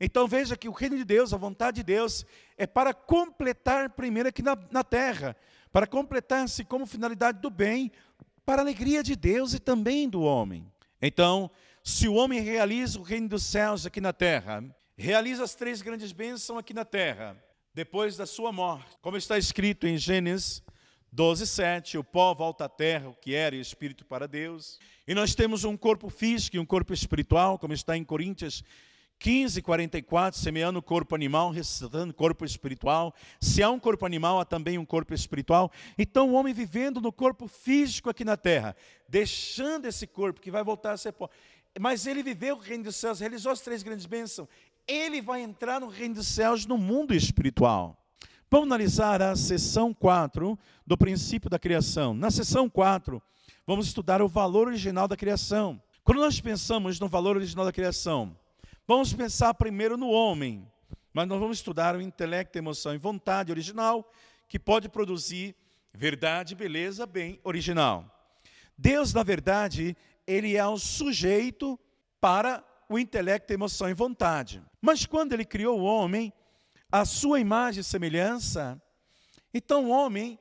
[0.00, 4.30] Então veja que o reino de Deus, a vontade de Deus, é para completar primeiro
[4.30, 5.36] aqui na, na terra,
[5.70, 7.92] para completar-se como finalidade do bem,
[8.44, 10.66] para a alegria de Deus e também do homem.
[11.00, 11.48] Então,
[11.84, 14.64] se o homem realiza o reino dos céus aqui na terra,
[14.96, 17.40] realiza as três grandes bênçãos aqui na terra,
[17.72, 20.64] depois da sua morte, como está escrito em Gênesis
[21.18, 24.78] 12, 7, o pó volta à terra, o que era e espírito para Deus.
[25.04, 28.62] E nós temos um corpo físico e um corpo espiritual, como está em Coríntios
[29.18, 33.12] 15, 44, semeando o corpo animal, ressuscitando o corpo espiritual.
[33.40, 35.72] Se há um corpo animal, há também um corpo espiritual.
[35.98, 38.76] Então, o homem vivendo no corpo físico aqui na terra,
[39.08, 41.28] deixando esse corpo que vai voltar a ser pó,
[41.80, 44.46] mas ele viveu o reino dos céus, realizou as três grandes bênçãos.
[44.86, 47.98] Ele vai entrar no reino dos céus no mundo espiritual.
[48.50, 52.14] Vamos analisar a sessão 4 do princípio da criação.
[52.14, 53.22] Na sessão 4,
[53.66, 55.78] vamos estudar o valor original da criação.
[56.02, 58.34] Quando nós pensamos no valor original da criação,
[58.86, 60.66] vamos pensar primeiro no homem,
[61.12, 64.10] mas nós vamos estudar o intelecto, emoção e vontade original,
[64.48, 65.54] que pode produzir
[65.92, 68.10] verdade, beleza, bem original.
[68.78, 69.94] Deus, na verdade,
[70.26, 71.78] ele é o sujeito
[72.18, 74.62] para o intelecto, emoção e vontade.
[74.80, 76.32] Mas quando ele criou o homem,
[76.90, 78.80] a sua imagem e semelhança,
[79.52, 80.38] então o homem,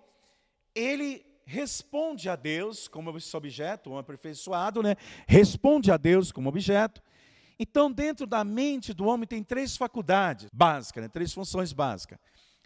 [0.73, 4.95] ele responde a Deus como esse objeto, um aperfeiçoado, né?
[5.25, 7.01] Responde a Deus como objeto.
[7.59, 11.09] Então, dentro da mente do homem tem três faculdades básicas, né?
[11.09, 12.19] três funções básicas: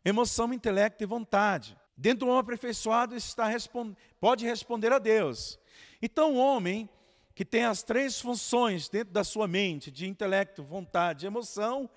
[0.03, 1.77] emoção, intelecto e vontade.
[1.95, 3.95] Dentro do homem aperfeiçoado está respond...
[4.19, 5.59] pode responder a Deus.
[6.01, 6.89] Então, o homem
[7.35, 11.89] que tem as três funções dentro da sua mente, de intelecto, vontade e emoção,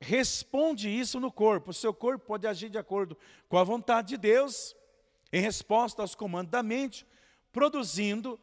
[0.00, 1.70] responde isso no corpo.
[1.70, 3.16] O seu corpo pode agir de acordo
[3.48, 4.74] com a vontade de Deus,
[5.32, 7.06] em resposta aos comandos da mente,
[7.52, 8.40] produzindo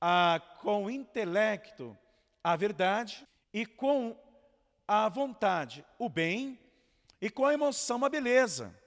[0.00, 1.96] a, com o intelecto
[2.42, 4.16] a verdade e com
[4.86, 6.58] a vontade o bem
[7.20, 8.78] e com a emoção a beleza.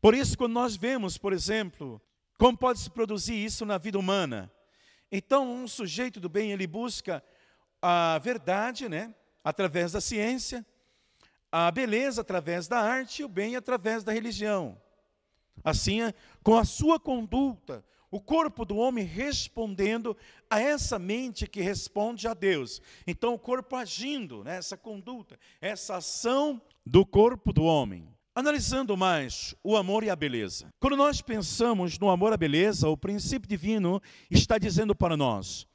[0.00, 2.00] Por isso, quando nós vemos, por exemplo,
[2.38, 4.52] como pode se produzir isso na vida humana,
[5.10, 7.22] então, um sujeito do bem, ele busca
[7.80, 10.66] a verdade, né, através da ciência,
[11.58, 14.76] a beleza através da arte e o bem através da religião.
[15.64, 16.00] Assim,
[16.42, 20.14] com a sua conduta, o corpo do homem respondendo
[20.50, 22.82] a essa mente que responde a Deus.
[23.06, 28.06] Então, o corpo agindo nessa né, conduta, essa ação do corpo do homem.
[28.34, 30.68] Analisando mais o amor e a beleza.
[30.78, 33.98] Quando nós pensamos no amor à beleza, o princípio divino
[34.30, 35.66] está dizendo para nós: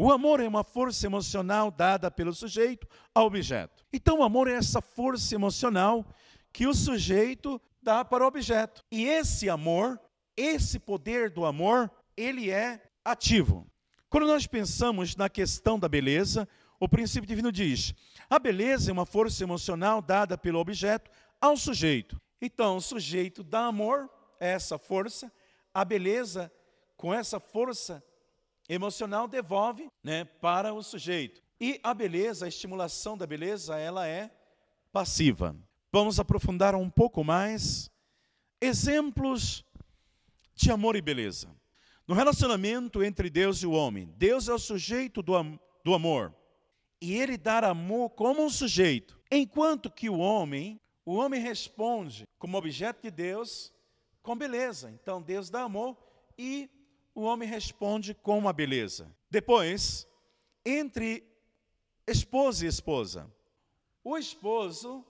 [0.00, 3.84] o amor é uma força emocional dada pelo sujeito ao objeto.
[3.92, 6.06] Então, o amor é essa força emocional
[6.52, 8.84] que o sujeito dá para o objeto.
[8.92, 10.00] E esse amor,
[10.36, 13.66] esse poder do amor, ele é ativo.
[14.08, 17.92] Quando nós pensamos na questão da beleza, o princípio divino diz:
[18.30, 22.20] a beleza é uma força emocional dada pelo objeto ao sujeito.
[22.40, 24.08] Então, o sujeito dá amor
[24.40, 25.32] a essa força,
[25.74, 26.52] a beleza,
[26.96, 28.00] com essa força
[28.68, 31.42] emocional, devolve né, para o sujeito.
[31.60, 34.30] E a beleza, a estimulação da beleza, ela é
[34.92, 35.56] passiva.
[35.90, 37.90] Vamos aprofundar um pouco mais
[38.60, 39.64] exemplos
[40.54, 41.48] de amor e beleza.
[42.06, 46.34] No relacionamento entre Deus e o homem, Deus é o sujeito do, am do amor.
[47.00, 52.56] E ele dá amor como um sujeito, enquanto que o homem, o homem responde como
[52.58, 53.72] objeto de Deus
[54.22, 54.90] com beleza.
[54.90, 55.96] Então Deus dá amor
[56.36, 56.68] e
[57.18, 59.12] o homem responde com uma beleza.
[59.28, 60.06] Depois,
[60.64, 61.28] entre
[62.06, 63.28] esposo e esposa.
[64.04, 65.04] O esposo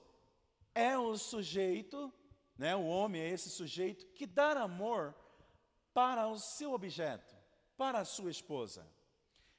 [0.75, 2.11] é o sujeito,
[2.57, 5.15] né, o homem é esse sujeito que dá amor
[5.93, 7.37] para o seu objeto,
[7.77, 8.87] para a sua esposa.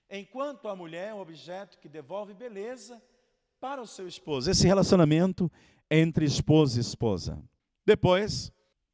[0.10, 3.00] Enquanto a mulher é um objeto que devolve beleza
[3.60, 4.50] para o seu esposo.
[4.50, 5.52] Esse relacionamento
[5.88, 7.40] é entre esposo e esposa.
[7.86, 8.52] Depois,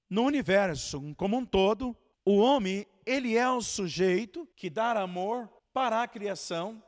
[0.10, 1.96] no universo como um todo,
[2.26, 6.84] o homem, ele é o sujeito que dá amor para a criação,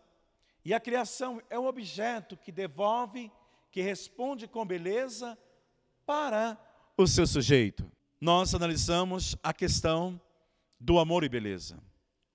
[0.65, 3.31] e a criação é o objeto que devolve,
[3.71, 5.37] que responde com beleza
[6.05, 6.57] para
[6.97, 7.89] o seu sujeito.
[8.19, 10.19] Nós analisamos a questão
[10.79, 11.77] do amor e beleza.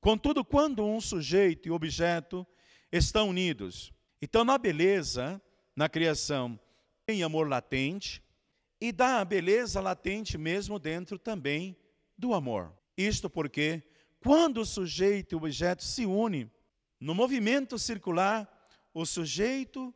[0.01, 2.47] Contudo, quando um sujeito e objeto
[2.91, 5.43] estão unidos, então na beleza,
[5.75, 6.59] na criação,
[7.05, 8.23] tem amor latente
[8.81, 11.77] e dá a beleza latente mesmo dentro também
[12.17, 12.73] do amor.
[12.97, 13.83] Isto porque
[14.21, 16.51] quando o sujeito e o objeto se unem,
[17.01, 18.49] no movimento circular,
[18.95, 19.93] o sujeito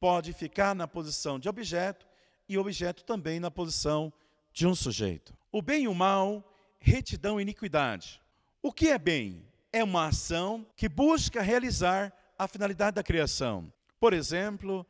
[0.00, 2.06] pode ficar na posição de objeto
[2.48, 4.12] e o objeto também na posição
[4.52, 5.36] de um sujeito.
[5.52, 6.42] O bem e o mal,
[6.78, 8.22] retidão e iniquidade.
[8.62, 9.44] O que é bem?
[9.72, 13.70] É uma ação que busca realizar a finalidade da criação.
[14.00, 14.86] Por exemplo,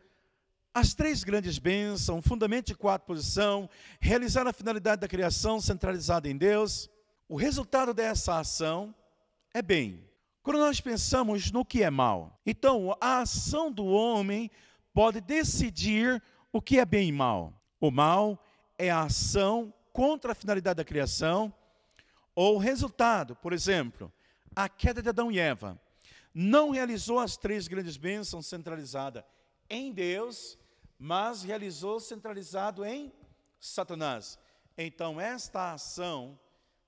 [0.73, 6.37] as três grandes bênçãos, fundamento de quatro posição, realizar a finalidade da criação centralizada em
[6.37, 6.89] Deus.
[7.29, 8.95] O resultado dessa ação
[9.53, 10.09] é bem.
[10.43, 14.51] Quando nós pensamos no que é mal, então a ação do homem
[14.95, 16.23] pode decidir
[16.53, 17.53] o que é bem e mal.
[17.81, 18.41] O mal
[18.79, 21.53] é a ação contra a finalidade da criação
[22.35, 24.13] ou o resultado, por exemplo,
[24.55, 25.81] a queda de Adão e Eva
[26.33, 29.25] não realizou as três grandes bênçãos centralizadas
[29.71, 30.59] em Deus,
[30.99, 33.11] mas realizou centralizado em
[33.59, 34.39] Satanás.
[34.77, 36.39] Então, esta ação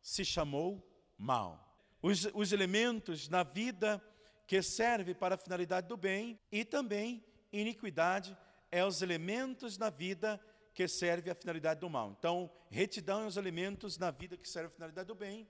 [0.09, 0.83] se chamou
[1.17, 1.69] mal
[2.03, 4.03] os, os elementos na vida
[4.47, 8.37] que serve para a finalidade do bem e também iniquidade
[8.71, 10.41] é os elementos na vida
[10.73, 12.15] que serve à finalidade do mal.
[12.19, 15.47] Então, retidão é os elementos na vida que serve à finalidade do bem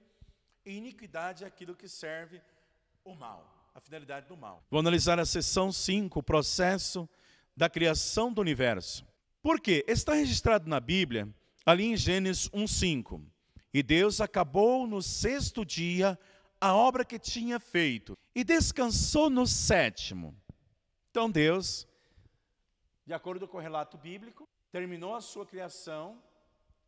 [0.65, 2.41] e iniquidade é aquilo que serve
[3.05, 4.65] o mal, a finalidade do mal.
[4.71, 7.09] Vou analisar a seção 5, o processo
[7.57, 9.07] da criação do universo.
[9.43, 9.85] Por quê?
[9.87, 11.29] Está registrado na Bíblia,
[11.65, 13.23] ali em Gênesis 1:5.
[13.73, 16.19] E Deus acabou no sexto dia
[16.61, 20.35] a obra que tinha feito e descansou no sétimo.
[21.11, 21.87] Então Deus,
[23.07, 26.23] de acordo com o relato bíblico, terminou a sua criação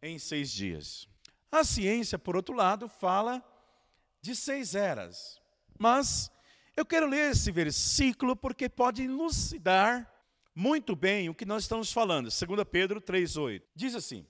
[0.03, 1.09] em seis dias.
[1.53, 3.45] A ciência, por outro lado, fala
[4.22, 5.41] de seis eras.
[5.78, 6.31] Mas
[6.76, 10.11] eu quero ler esse versículo porque pode elucidar
[10.55, 12.28] muito bem o que nós estamos falando.
[12.31, 13.62] 2 Pedro 3,8.
[13.74, 14.26] Diz assim: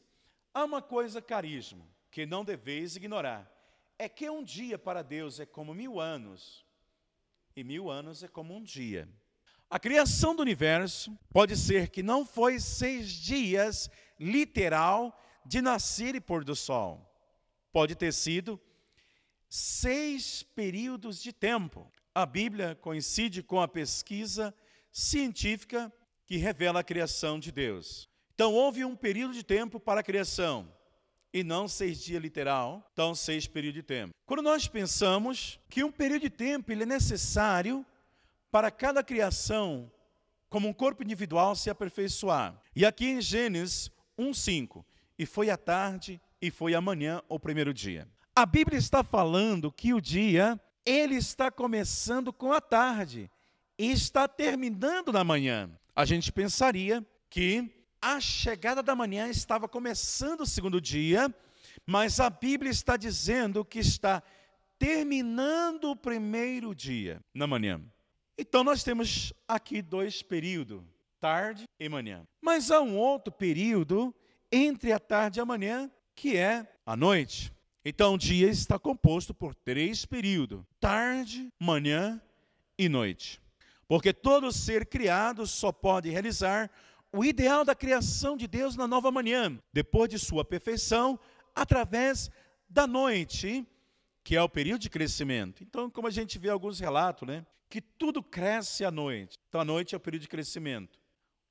[0.52, 3.50] Há uma coisa carisma que não deveis ignorar
[3.98, 6.64] é que um dia para Deus é como mil anos,
[7.54, 9.06] e mil anos é como um dia.
[9.68, 16.20] A criação do universo pode ser que não foi seis dias literal de nascer e
[16.20, 17.06] pôr do sol.
[17.70, 18.58] Pode ter sido
[19.50, 21.92] seis períodos de tempo.
[22.14, 24.54] A Bíblia coincide com a pesquisa
[24.90, 25.92] científica
[26.24, 28.08] que revela a criação de Deus.
[28.34, 30.74] Então, houve um período de tempo para a criação
[31.32, 34.14] e não seis dias literal, então seis períodos de tempo.
[34.26, 37.84] Quando nós pensamos que um período de tempo ele é necessário
[38.50, 39.90] para cada criação,
[40.48, 42.60] como um corpo individual se aperfeiçoar.
[42.74, 44.84] E aqui em Gênesis 1:5,
[45.18, 48.08] e foi a tarde e foi amanhã o primeiro dia.
[48.34, 53.30] A Bíblia está falando que o dia ele está começando com a tarde
[53.78, 55.70] e está terminando na manhã.
[55.94, 61.32] A gente pensaria que a chegada da manhã estava começando o segundo dia,
[61.86, 64.22] mas a Bíblia está dizendo que está
[64.78, 67.80] terminando o primeiro dia na manhã.
[68.38, 70.82] Então nós temos aqui dois períodos,
[71.20, 72.26] tarde e manhã.
[72.40, 74.14] Mas há um outro período
[74.50, 77.52] entre a tarde e a manhã, que é a noite.
[77.84, 82.20] Então o dia está composto por três períodos: tarde, manhã
[82.78, 83.40] e noite.
[83.86, 86.70] Porque todo ser criado só pode realizar
[87.12, 91.18] o ideal da criação de Deus na nova manhã, depois de sua perfeição,
[91.54, 92.30] através
[92.68, 93.66] da noite,
[94.22, 95.62] que é o período de crescimento.
[95.62, 99.38] Então, como a gente vê alguns relatos, né, que tudo cresce à noite.
[99.48, 100.98] Então, a noite é o período de crescimento.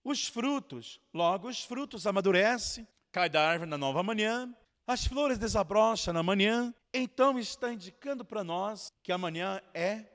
[0.04, 1.00] os frutos.
[1.14, 4.54] Logo, os frutos amadurecem, cai da árvore na nova manhã,
[4.88, 6.74] as flores desabrocham na manhã.
[6.94, 10.06] Então, está indicando para nós que amanhã é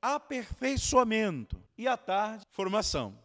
[0.00, 3.18] aperfeiçoamento e à tarde, formação.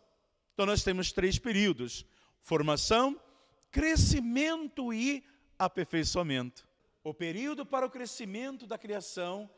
[0.55, 2.05] Então, nós temos três períodos:
[2.41, 3.21] formação,
[3.69, 5.21] crescimento e
[5.59, 6.65] aperfeiçoamento.
[7.03, 9.49] O período para o crescimento da criação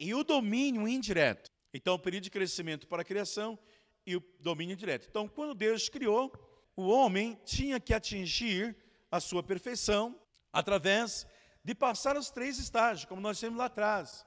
[0.00, 1.50] e o domínio indireto.
[1.74, 3.58] Então, o período de crescimento para a criação
[4.06, 5.06] e o domínio direto.
[5.10, 6.32] Então, quando Deus criou,
[6.74, 8.74] o homem tinha que atingir
[9.10, 10.18] a sua perfeição
[10.50, 11.26] através
[11.62, 14.24] de passar os três estágios, como nós temos lá atrás.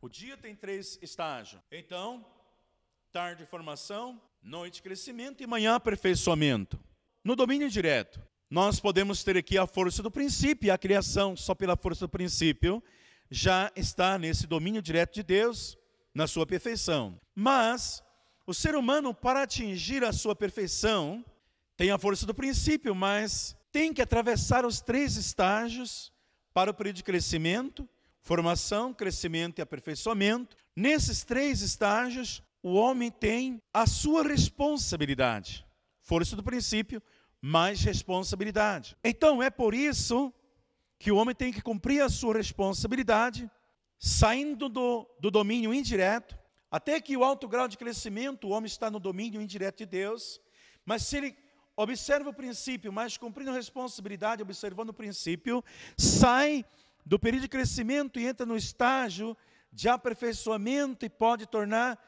[0.00, 1.62] O dia tem três estágios.
[1.70, 2.26] Então,
[3.12, 6.78] tarde formação, noite crescimento e manhã aperfeiçoamento.
[7.24, 8.20] No domínio direto,
[8.50, 12.82] nós podemos ter aqui a força do princípio a criação, só pela força do princípio,
[13.30, 15.76] já está nesse domínio direto de Deus,
[16.14, 17.20] na sua perfeição.
[17.34, 18.02] Mas
[18.46, 21.24] o ser humano, para atingir a sua perfeição,
[21.76, 26.10] tem a força do princípio, mas tem que atravessar os três estágios
[26.54, 27.86] para o período de crescimento,
[28.22, 30.56] formação, crescimento e aperfeiçoamento.
[30.74, 35.66] Nesses três estágios, o homem tem a sua responsabilidade.
[36.00, 37.02] Força do princípio,
[37.40, 38.96] mais responsabilidade.
[39.04, 40.32] Então, é por isso
[40.98, 43.48] que o homem tem que cumprir a sua responsabilidade,
[43.98, 46.38] saindo do, do domínio indireto
[46.70, 50.40] até que o alto grau de crescimento, o homem está no domínio indireto de Deus,
[50.84, 51.36] mas se ele
[51.74, 55.64] observa o princípio, mas cumprindo a responsabilidade, observando o princípio,
[55.96, 56.64] sai
[57.06, 59.36] do período de crescimento e entra no estágio
[59.72, 62.07] de aperfeiçoamento e pode tornar-se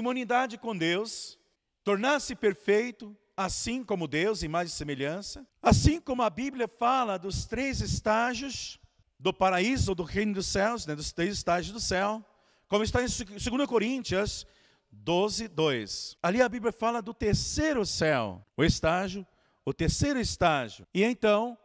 [0.00, 1.38] uma unidade com Deus,
[1.82, 5.46] tornar-se perfeito, assim como Deus, em mais semelhança.
[5.62, 8.78] Assim como a Bíblia fala dos três estágios
[9.18, 12.24] do paraíso do reino dos céus, né, dos três estágios do céu,
[12.68, 14.46] como está em 2 Coríntios
[14.92, 16.16] 12, 2.
[16.22, 19.26] Ali a Bíblia fala do terceiro céu, o estágio,
[19.64, 20.86] o terceiro estágio.
[20.92, 21.56] E então,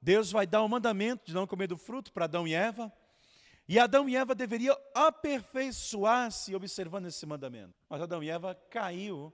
[0.00, 2.92] Deus vai dar o mandamento de não comer do fruto para Adão e Eva.
[3.66, 7.74] E Adão e Eva deveriam aperfeiçoar-se observando esse mandamento.
[7.88, 9.32] Mas Adão e Eva caiu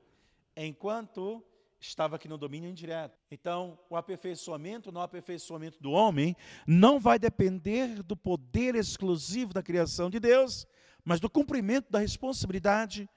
[0.57, 1.45] enquanto
[1.81, 3.19] estava aqui no domínio indireto.
[3.31, 10.11] Então, o aperfeiçoamento, não aperfeiçoamento do homem, não vai depender do poder exclusivo da criação
[10.11, 10.67] de Deus,
[11.05, 13.09] mas do cumprimento da responsabilidade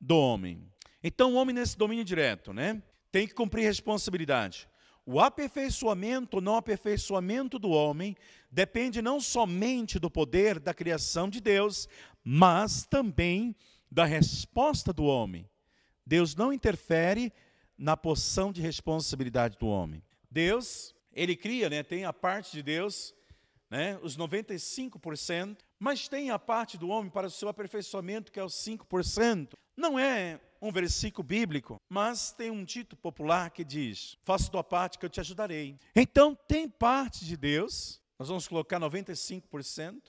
[0.00, 0.70] do homem.
[1.02, 4.68] Então, o homem nesse domínio direto, né, tem que cumprir responsabilidade.
[5.10, 8.14] O aperfeiçoamento não aperfeiçoamento do homem
[8.50, 11.88] depende não somente do poder da criação de Deus,
[12.22, 13.56] mas também
[13.90, 15.48] da resposta do homem.
[16.04, 17.32] Deus não interfere
[17.78, 20.02] na porção de responsabilidade do homem.
[20.30, 23.14] Deus, ele cria, né, tem a parte de Deus,
[23.70, 28.44] né, os 95%, mas tem a parte do homem para o seu aperfeiçoamento, que é
[28.44, 29.54] os 5%.
[29.78, 34.98] Não é um versículo bíblico, mas tem um dito popular que diz: Faça tua parte
[34.98, 35.78] que eu te ajudarei.
[35.94, 40.02] Então, tem parte de Deus, nós vamos colocar 95%.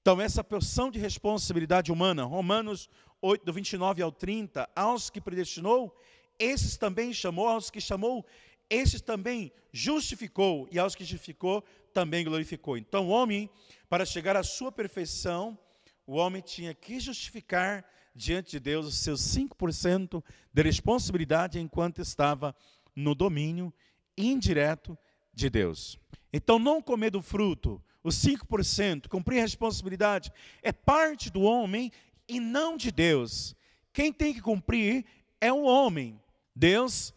[0.00, 2.88] Então, essa porção de responsabilidade humana, Romanos
[3.20, 5.92] 8, do 29 ao 30, aos que predestinou,
[6.38, 8.24] esses também chamou, aos que chamou,
[8.70, 12.78] esses também justificou, e aos que justificou, também glorificou.
[12.78, 13.50] Então, o homem,
[13.88, 15.58] para chegar à sua perfeição,
[16.06, 17.84] o homem tinha que justificar
[18.16, 22.56] diante de Deus os seus 5% de responsabilidade enquanto estava
[22.94, 23.72] no domínio
[24.16, 24.98] indireto
[25.32, 25.98] de Deus.
[26.32, 31.92] Então, não comer do fruto, os 5%, cumprir a responsabilidade, é parte do homem
[32.26, 33.54] e não de Deus.
[33.92, 35.04] Quem tem que cumprir
[35.40, 36.18] é o homem.
[36.54, 37.12] Deus,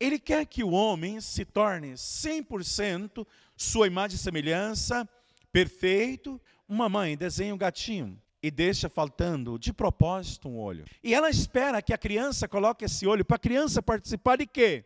[0.00, 3.24] ele quer que o homem se torne 100%
[3.56, 5.08] sua imagem e semelhança,
[5.52, 6.40] perfeito.
[6.68, 10.84] Uma mãe desenha um gatinho e deixa faltando de propósito um olho.
[11.02, 14.84] E ela espera que a criança coloque esse olho para a criança participar de quê?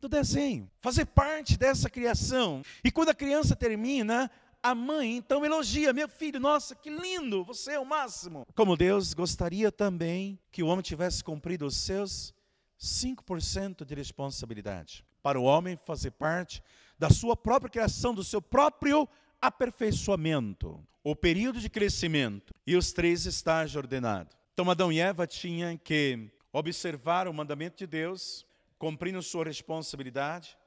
[0.00, 2.62] Do desenho, fazer parte dessa criação.
[2.82, 4.30] E quando a criança termina,
[4.62, 8.46] a mãe então elogia: meu filho, nossa, que lindo, você é o máximo.
[8.54, 12.34] Como Deus gostaria também que o homem tivesse cumprido os seus
[12.80, 15.04] 5% de responsabilidade.
[15.22, 16.62] Para o homem fazer parte
[16.98, 19.08] da sua própria criação, do seu próprio
[19.40, 24.36] aperfeiçoamento, o período de crescimento e os três estágios ordenados.
[24.52, 28.46] Então Adão e Eva tinham que observar o mandamento de Deus,
[28.78, 30.58] cumprindo sua responsabilidade,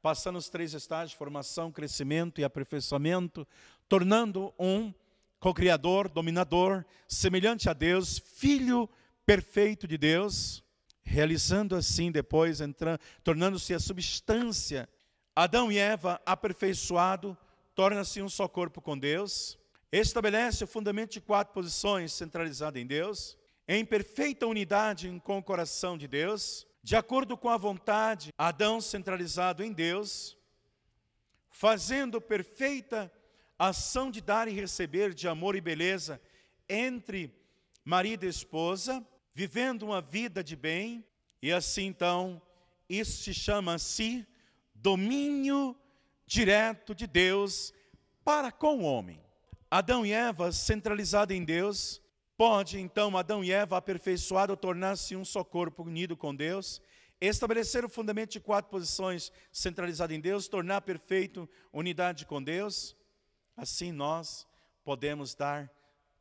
[0.00, 3.46] passando os três estágios, formação, crescimento e aperfeiçoamento,
[3.88, 4.92] tornando um
[5.38, 8.88] co-criador, dominador, semelhante a Deus, filho
[9.26, 10.62] perfeito de Deus,
[11.02, 12.60] realizando assim depois,
[13.22, 14.88] tornando-se a substância
[15.34, 17.36] Adão e Eva, aperfeiçoado,
[17.74, 19.58] torna-se um só corpo com Deus,
[19.90, 25.96] estabelece o fundamento de quatro posições centralizado em Deus, em perfeita unidade com o coração
[25.96, 30.36] de Deus, De acordo com a vontade, Adão centralizado em Deus,
[31.48, 33.12] fazendo perfeita
[33.56, 36.20] ação de dar e receber de amor e beleza
[36.68, 37.32] entre
[37.84, 41.06] marido e esposa, vivendo uma vida de bem,
[41.40, 42.42] e assim então,
[42.88, 44.26] isso se chama-se
[44.74, 45.76] domínio
[46.32, 47.72] direto de Deus
[48.24, 49.20] para com o homem.
[49.70, 52.00] Adão e Eva, centralizado em Deus,
[52.36, 56.80] pode então Adão e Eva, aperfeiçoado, tornar-se um só corpo unido com Deus,
[57.20, 62.96] estabelecer o fundamento de quatro posições centralizado em Deus, tornar perfeito unidade com Deus,
[63.56, 64.46] Assim nós
[64.84, 65.70] podemos dar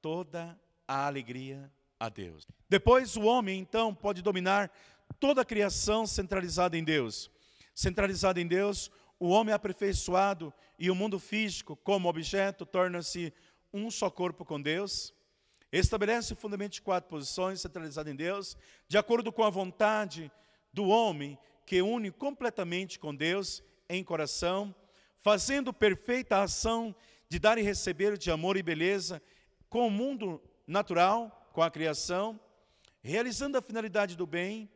[0.01, 2.45] toda a alegria a Deus.
[2.69, 4.71] Depois o homem então pode dominar
[5.19, 7.31] toda a criação centralizada em Deus.
[7.73, 8.91] Centralizado em Deus,
[9.21, 13.31] o homem aperfeiçoado e o mundo físico, como objeto, torna-se
[13.71, 15.13] um só corpo com Deus.
[15.71, 18.57] Estabelece o fundamento de quatro posições centralizado em Deus,
[18.87, 20.31] de acordo com a vontade
[20.73, 24.73] do homem, que une completamente com Deus em coração,
[25.19, 26.95] fazendo perfeita ação
[27.29, 29.21] de dar e receber de amor e beleza
[29.69, 32.39] com o mundo natural, com a criação,
[33.03, 34.67] realizando a finalidade do bem,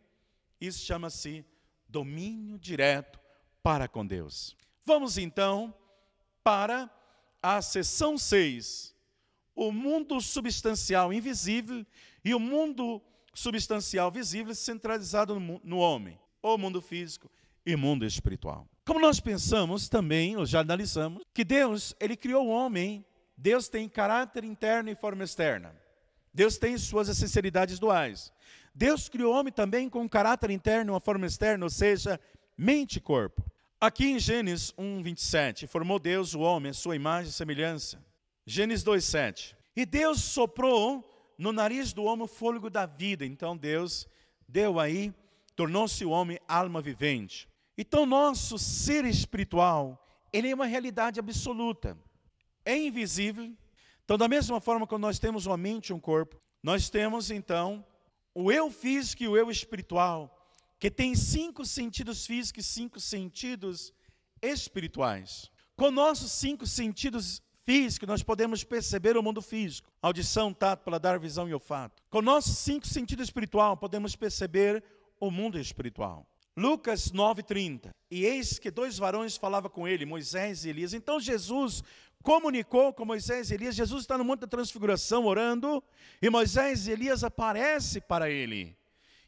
[0.61, 1.43] isso chama-se
[1.89, 3.24] domínio direto
[3.65, 4.55] para com Deus.
[4.85, 5.73] Vamos então
[6.43, 6.87] para
[7.41, 8.93] a seção 6,
[9.55, 11.83] o mundo substancial invisível
[12.23, 13.01] e o mundo
[13.33, 17.27] substancial visível centralizado no, no homem, o mundo físico
[17.65, 18.69] e mundo espiritual.
[18.85, 23.03] Como nós pensamos também, ou já analisamos, que Deus, ele criou o homem,
[23.35, 25.75] Deus tem caráter interno e forma externa.
[26.31, 28.31] Deus tem suas essencialidades duais.
[28.75, 32.19] Deus criou o homem também com caráter interno e uma forma externa, ou seja,
[32.55, 33.54] mente e corpo.
[33.79, 38.03] Aqui em Gênesis 1, 27, formou Deus o homem, sua imagem e semelhança.
[38.45, 39.57] Gênesis 2, 7.
[39.75, 41.03] E Deus soprou
[41.37, 43.25] no nariz do homem o fôlego da vida.
[43.25, 44.07] Então Deus
[44.47, 45.13] deu aí,
[45.55, 47.49] tornou-se o homem alma vivente.
[47.77, 50.01] Então, nosso ser espiritual,
[50.31, 51.97] ele é uma realidade absoluta.
[52.63, 53.53] É invisível.
[54.05, 57.85] Então, da mesma forma que nós temos uma mente e um corpo, nós temos então
[58.33, 60.44] o eu físico e o eu espiritual,
[60.79, 63.93] que tem cinco sentidos físicos e cinco sentidos
[64.41, 65.49] espirituais.
[65.75, 71.49] Com nossos cinco sentidos físicos, nós podemos perceber o mundo físico: audição, tato, paladar, visão
[71.49, 72.01] e olfato.
[72.09, 74.83] Com nossos cinco sentidos espiritual, podemos perceber
[75.19, 76.27] o mundo espiritual.
[76.55, 77.89] Lucas 9:30.
[78.09, 80.93] E eis que dois varões falavam com ele, Moisés e Elias.
[80.93, 81.83] Então Jesus
[82.23, 83.75] comunicou com Moisés e Elias.
[83.75, 85.83] Jesus está no monte da transfiguração orando,
[86.21, 88.77] e Moisés e Elias aparecem para ele.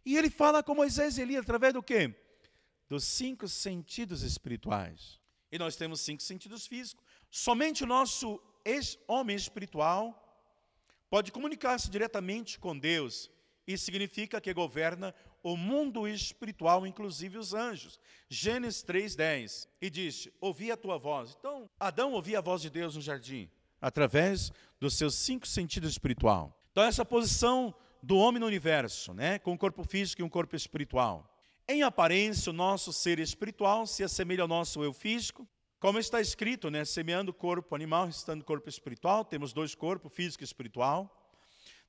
[0.08, 2.16] E ele fala com Moisés e Elias através do quê?
[2.88, 5.20] Dos cinco sentidos espirituais.
[5.52, 7.04] E nós temos cinco sentidos físicos.
[7.30, 8.42] Somente o nosso
[9.06, 10.02] homem espiritual
[11.10, 13.30] pode comunicar-se diretamente com Deus.
[13.68, 18.00] Isso significa que governa o mundo espiritual, inclusive os anjos.
[18.30, 19.68] Gênesis 3:10.
[19.82, 21.36] E disse: "Ouvi a tua voz".
[21.38, 23.52] Então, Adão ouvia a voz de Deus no jardim
[23.82, 26.58] através dos seus cinco sentidos espiritual.
[26.72, 30.56] Então, essa posição do homem no universo, né, com um corpo físico e um corpo
[30.56, 31.34] espiritual.
[31.68, 35.48] Em aparência, o nosso ser espiritual se assemelha ao nosso eu físico,
[35.80, 40.46] como está escrito, né, semeando corpo animal, restando corpo espiritual, temos dois corpos, físico e
[40.46, 41.14] espiritual.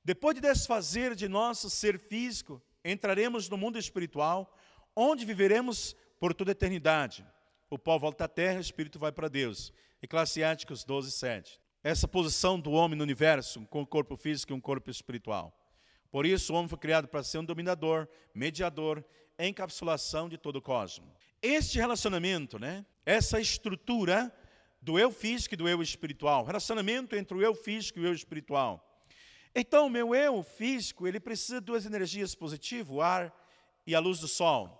[0.03, 4.55] Depois de desfazer de nosso ser físico, entraremos no mundo espiritual,
[4.95, 7.25] onde viveremos por toda a eternidade.
[7.69, 9.73] O pó volta à terra, o espírito vai para Deus.
[10.01, 11.59] Eclesiásticos 12, 7.
[11.83, 15.58] Essa posição do homem no universo, com um corpo físico e um corpo espiritual.
[16.11, 19.03] Por isso, o homem foi criado para ser um dominador, mediador,
[19.37, 21.09] encapsulação de todo o cosmos.
[21.41, 24.33] Este relacionamento, né, essa estrutura
[24.81, 28.13] do eu físico e do eu espiritual, relacionamento entre o eu físico e o eu
[28.13, 28.85] espiritual,
[29.53, 33.33] então, o meu eu físico, ele precisa de duas energias positivas, o ar
[33.85, 34.75] e a luz do sol,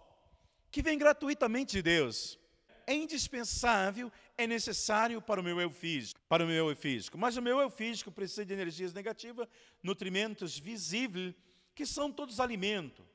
[0.71, 2.39] que vem gratuitamente de Deus.
[2.85, 7.17] É indispensável, é necessário para o meu eu físico, para o meu eu físico.
[7.17, 9.49] Mas o meu eu físico precisa de energias negativas,
[9.83, 11.35] nutrimentos visíveis,
[11.75, 13.05] que são todos alimentos,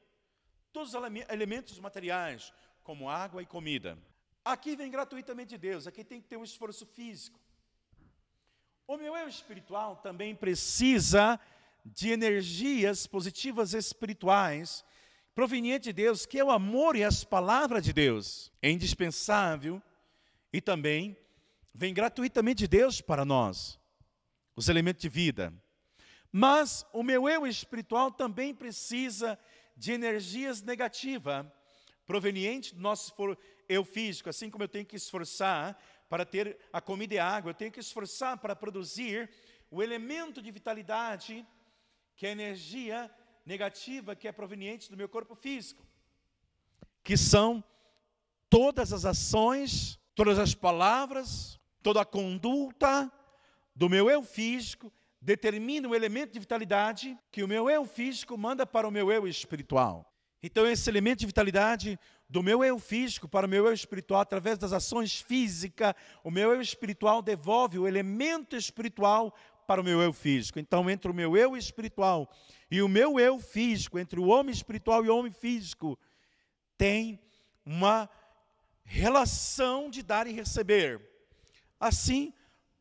[0.70, 2.52] todos os elementos materiais,
[2.82, 3.98] como água e comida.
[4.44, 7.40] Aqui vem gratuitamente de Deus, aqui tem que ter um esforço físico.
[8.86, 11.40] O meu eu espiritual também precisa
[11.86, 14.84] de energias positivas espirituais
[15.34, 18.52] provenientes de Deus, que é o amor e as palavras de Deus.
[18.60, 19.82] É indispensável
[20.54, 21.16] e também
[21.74, 23.76] vem gratuitamente de Deus para nós,
[24.54, 25.52] os elementos de vida.
[26.30, 29.36] Mas o meu eu espiritual também precisa
[29.76, 31.44] de energias negativas
[32.06, 33.12] provenientes do nosso
[33.68, 35.76] eu físico, assim como eu tenho que esforçar
[36.08, 39.28] para ter a comida e a água, eu tenho que esforçar para produzir
[39.72, 41.44] o elemento de vitalidade,
[42.14, 43.10] que é a energia
[43.44, 45.84] negativa que é proveniente do meu corpo físico.
[47.02, 47.62] que são
[48.48, 53.10] todas as ações, todas as palavras, toda a conduta
[53.74, 58.66] do meu eu físico determina o elemento de vitalidade que o meu eu físico manda
[58.66, 60.12] para o meu eu espiritual.
[60.42, 61.98] Então, esse elemento de vitalidade
[62.28, 66.52] do meu eu físico para o meu eu espiritual, através das ações físicas, o meu
[66.52, 69.34] eu espiritual devolve o elemento espiritual
[69.66, 70.58] para o meu eu físico.
[70.58, 72.30] Então, entre o meu eu espiritual
[72.70, 75.98] e o meu eu físico, entre o homem espiritual e o homem físico,
[76.76, 77.18] tem
[77.64, 78.10] uma
[78.84, 81.00] relação de dar e receber,
[81.80, 82.32] assim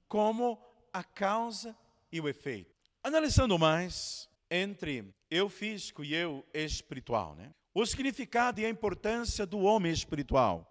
[0.07, 1.75] como a causa
[2.11, 2.71] e o efeito.
[3.03, 7.53] Analisando mais entre eu físico e eu espiritual, né?
[7.73, 10.69] O significado e a importância do homem espiritual.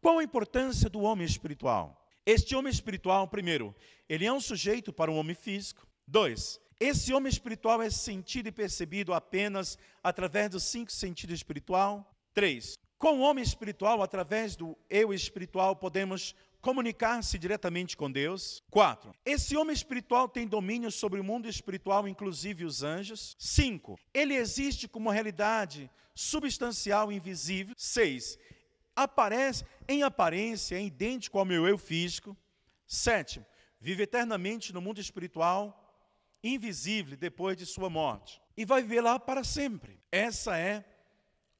[0.00, 2.06] Qual a importância do homem espiritual?
[2.26, 3.74] Este homem espiritual, primeiro,
[4.08, 5.86] ele é um sujeito para um homem físico.
[6.06, 12.14] Dois, esse homem espiritual é sentido e percebido apenas através dos cinco sentidos espiritual.
[12.34, 12.74] Três,
[13.04, 18.62] com o homem espiritual, através do eu espiritual, podemos comunicar-se diretamente com Deus.
[18.70, 23.36] Quatro, esse homem espiritual tem domínio sobre o mundo espiritual, inclusive os anjos.
[23.38, 27.74] Cinco, ele existe como realidade substancial invisível.
[27.76, 28.38] Seis,
[28.96, 32.34] aparece em aparência, é idêntico ao meu eu físico.
[32.86, 33.44] Sete,
[33.78, 35.94] vive eternamente no mundo espiritual,
[36.42, 38.40] invisível depois de sua morte.
[38.56, 40.00] E vai viver lá para sempre.
[40.10, 40.82] Essa é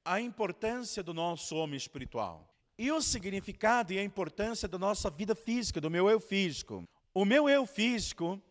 [0.05, 2.49] a importância do nosso homem espiritual.
[2.77, 6.87] E o significado e a importância da nossa vida física, do meu eu físico.
[7.15, 8.43] O meu eu físico,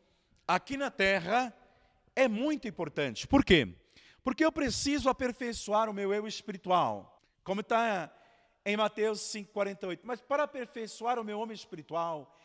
[0.47, 1.53] aqui na terra,
[2.15, 3.27] é muito importante.
[3.27, 3.67] Por quê?
[4.23, 7.21] Porque eu preciso aperfeiçoar o meu eu espiritual.
[7.43, 8.09] Como está
[8.65, 9.99] em Mateus 5,48.
[10.03, 12.35] Mas para aperfeiçoar o meu homem espiritual,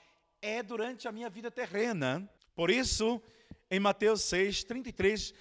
[0.42, 2.28] é durante a minha vida terrena.
[2.54, 3.22] Por isso,
[3.70, 5.32] em Mateus 6, 33,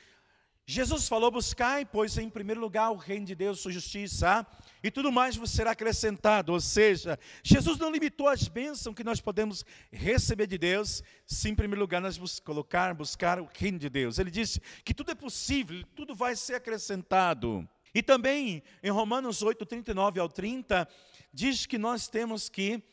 [0.70, 4.46] Jesus falou: Buscai, pois, em primeiro lugar o reino de Deus, sua justiça,
[4.84, 6.52] e tudo mais vos será acrescentado.
[6.52, 11.56] Ou seja, Jesus não limitou as bênçãos que nós podemos receber de Deus, se em
[11.56, 14.20] primeiro lugar nós bus colocar, buscar o reino de Deus.
[14.20, 17.66] Ele disse que tudo é possível, tudo vai ser acrescentado.
[17.96, 20.86] E também em Romanos 8, 39 ao 30,
[21.32, 22.84] diz que nós temos que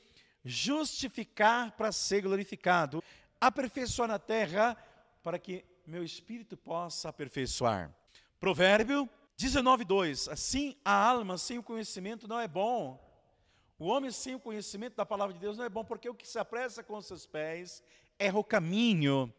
[0.44, 3.02] justificar para ser glorificado,
[3.40, 4.76] aperfeiçoar na terra
[5.24, 7.94] para que meu espírito possa aperfeiçoar.
[8.40, 13.00] Provérbio 19:2 Assim a alma sem o conhecimento não é bom.
[13.78, 16.26] O homem sem o conhecimento da palavra de Deus não é bom, porque o que
[16.26, 17.82] se apressa com os seus pés
[18.18, 19.32] erra o caminho.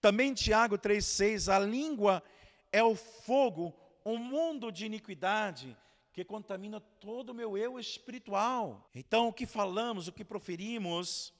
[0.00, 2.22] Também Tiago 3,6: A língua
[2.70, 3.74] é o fogo,
[4.04, 5.76] um mundo de iniquidade
[6.12, 8.88] que contamina todo o meu eu espiritual.
[8.94, 11.34] Então, o que falamos, o que proferimos,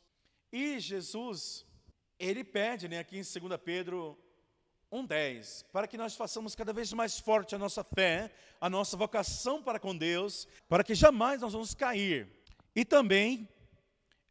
[0.52, 1.64] e Jesus,
[2.18, 4.18] ele pede, né, aqui em 2 Pedro
[4.92, 8.30] 1,10, para que nós façamos cada vez mais forte a nossa fé,
[8.60, 12.28] a nossa vocação para com Deus, para que jamais nós vamos cair.
[12.74, 13.48] E também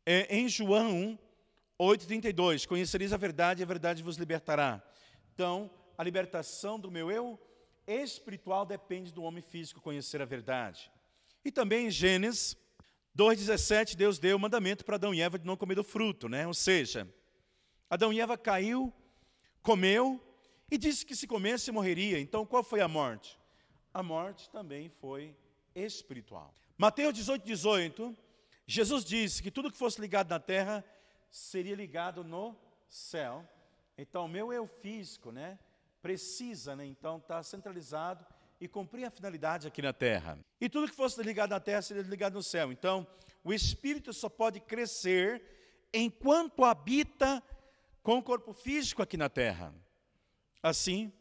[0.06, 1.20] é, em João
[1.80, 4.82] 8,32, conhecereis a verdade e a verdade vos libertará.
[5.34, 7.40] Então, a libertação do meu eu
[7.88, 10.92] espiritual depende do homem físico conhecer a verdade.
[11.44, 12.58] E também em Gênesis
[13.18, 16.48] 2,17, Deus deu o mandamento para Adão e Eva de não comer do fruto, né?
[16.48, 17.08] Ou seja,
[17.90, 18.94] Adão e Eva caiu,
[19.62, 20.22] comeu,
[20.70, 22.20] e disse que se comesse morreria.
[22.20, 23.40] Então qual foi a morte?
[23.94, 25.36] A morte também foi
[25.74, 26.54] espiritual.
[26.78, 28.18] Mateus 18, 18,
[28.68, 30.84] Jesus disse que tudo que fosse ligado na terra
[31.30, 32.56] seria ligado no
[32.90, 33.48] céu.
[33.98, 35.58] Então, o meu eu físico, né,
[36.02, 38.26] precisa, né, então, estar tá centralizado
[38.60, 40.38] e cumprir a finalidade aqui na terra.
[40.60, 42.72] E tudo que fosse ligado na terra seria ligado no céu.
[42.72, 43.06] Então,
[43.44, 45.42] o espírito só pode crescer
[45.94, 47.42] enquanto habita
[48.02, 49.74] com o corpo físico aqui na terra.
[50.66, 51.14] Assim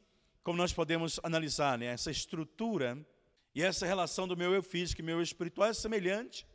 [0.42, 3.06] como nós podemos analisar né, essa estrutura
[3.54, 6.46] e essa relação do meu eu físico e meu eu espiritual é semelhante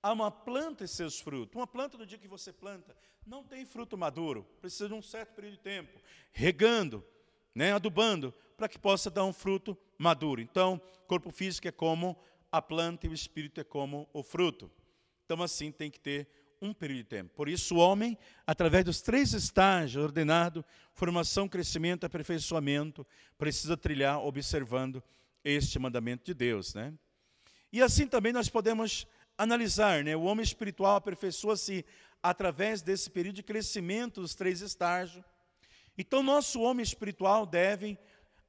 [0.00, 1.56] a uma planta e seus frutos.
[1.56, 5.34] Uma planta, no dia que você planta, não tem fruto maduro, precisa de um certo
[5.34, 7.04] período de tempo, regando,
[7.52, 10.40] né, adubando, para que possa dar um fruto maduro.
[10.40, 12.16] Então, o corpo físico é como
[12.52, 14.70] a planta e o espírito é como o fruto.
[15.24, 16.28] Então, assim, tem que ter
[16.66, 17.34] um período de tempo.
[17.34, 23.06] Por isso, o homem, através dos três estágios ordenado, formação, crescimento, aperfeiçoamento,
[23.38, 25.02] precisa trilhar observando
[25.44, 26.92] este mandamento de Deus, né?
[27.72, 29.06] E assim também nós podemos
[29.38, 30.16] analisar, né?
[30.16, 31.84] O homem espiritual aperfeiçoa-se
[32.22, 35.24] através desse período de crescimento dos três estágios.
[35.96, 37.98] Então, nosso homem espiritual deve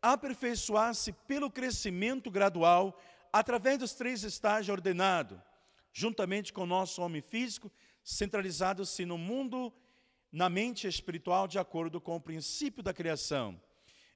[0.02, 3.00] aperfeiçoar-se pelo crescimento gradual
[3.32, 5.38] através dos três estágios ordenados,
[5.94, 7.72] juntamente com o nosso homem físico,
[8.08, 9.74] centralizado-se no mundo,
[10.32, 13.62] na mente espiritual, de acordo com o princípio da criação.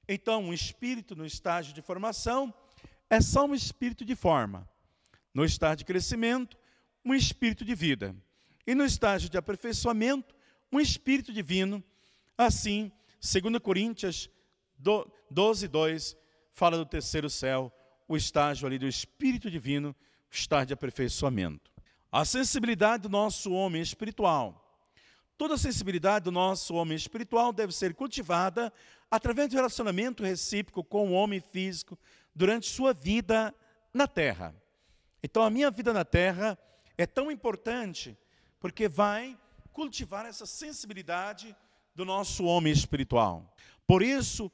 [0.08, 2.54] Então, um espírito no estágio de formação
[3.10, 4.66] é só um espírito de forma.
[5.34, 6.56] No estágio de crescimento,
[7.04, 8.16] um espírito de vida.
[8.66, 10.34] E no estágio de aperfeiçoamento,
[10.72, 11.84] um espírito divino.
[12.36, 12.90] Assim,
[13.20, 14.30] 2 Coríntios
[15.30, 16.16] 12, 2
[16.50, 17.70] fala do terceiro céu,
[18.08, 21.71] o estágio ali do espírito divino, o estágio de aperfeiçoamento.
[22.12, 24.62] A sensibilidade do nosso homem espiritual.
[25.38, 28.70] Toda a sensibilidade do nosso homem espiritual deve ser cultivada
[29.10, 31.98] através do relacionamento recíproco com o homem físico
[32.34, 33.54] durante sua vida
[33.94, 34.54] na terra.
[35.22, 36.58] Então, a minha vida na terra
[36.98, 38.14] é tão importante
[38.60, 39.38] porque vai
[39.72, 41.56] cultivar essa sensibilidade
[41.94, 43.56] do nosso homem espiritual.
[43.86, 44.52] Por isso,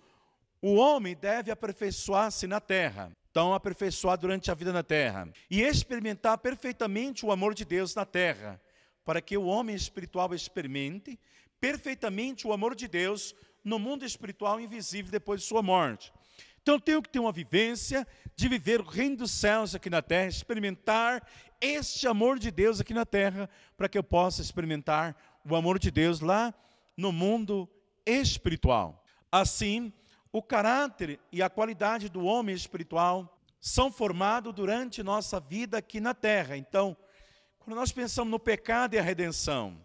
[0.63, 3.11] o homem deve aperfeiçoar-se na terra.
[3.39, 8.05] Então, aperfeiçoar durante a vida na terra e experimentar perfeitamente o amor de Deus na
[8.05, 8.61] terra,
[9.05, 11.17] para que o homem espiritual experimente
[11.61, 16.13] perfeitamente o amor de Deus no mundo espiritual invisível depois de sua morte.
[16.61, 20.03] Então eu tenho que ter uma vivência de viver o reino dos céus aqui na
[20.03, 21.25] terra, experimentar
[21.61, 25.15] este amor de Deus aqui na terra, para que eu possa experimentar
[25.49, 26.53] o amor de Deus lá
[26.97, 27.71] no mundo
[28.05, 29.05] espiritual.
[29.31, 29.93] Assim,
[30.33, 36.15] o caráter e a qualidade do homem espiritual são formados durante nossa vida aqui na
[36.15, 36.57] terra.
[36.57, 36.97] Então,
[37.59, 39.85] quando nós pensamos no pecado e a redenção,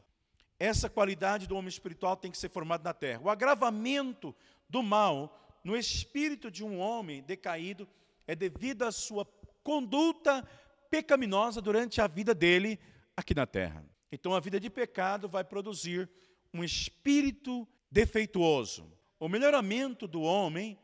[0.60, 3.22] essa qualidade do homem espiritual tem que ser formada na terra.
[3.24, 4.36] O agravamento
[4.70, 7.88] do mal no espírito de um homem decaído
[8.28, 9.26] é devido à sua
[9.64, 10.48] conduta
[10.90, 12.80] pecaminosa durante a vida dele
[13.16, 13.84] aqui na terra.
[14.12, 16.10] Então a vida de pecado vai produzir
[16.54, 18.92] um espírito defeituoso.
[19.24, 20.78] O melhoramento do homem,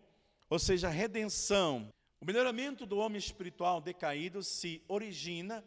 [0.50, 5.62] ou seja, a redenção, o melhoramento do homem espiritual decaído se origina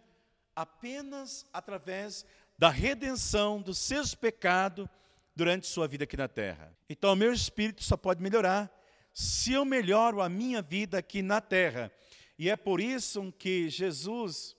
[0.57, 2.25] apenas através
[2.57, 4.89] da redenção dos seus pecados
[5.37, 6.75] durante sua vida aqui na terra.
[6.89, 8.75] Então, o meu espírito só pode melhorar
[9.13, 11.93] se eu melhoro a minha vida aqui na terra.
[12.39, 14.57] E é por isso que Jesus,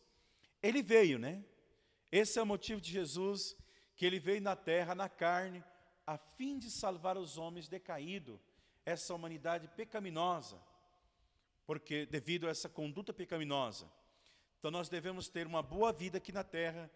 [0.61, 1.43] ele veio, né?
[2.11, 3.57] Esse é o motivo de Jesus,
[3.95, 5.63] que ele veio na terra, na carne,
[6.05, 8.39] a fim de salvar os homens decaídos,
[8.85, 10.61] essa humanidade pecaminosa,
[11.65, 13.89] porque devido a essa conduta pecaminosa.
[14.59, 16.89] Então nós devemos ter uma boa vida aqui na terra,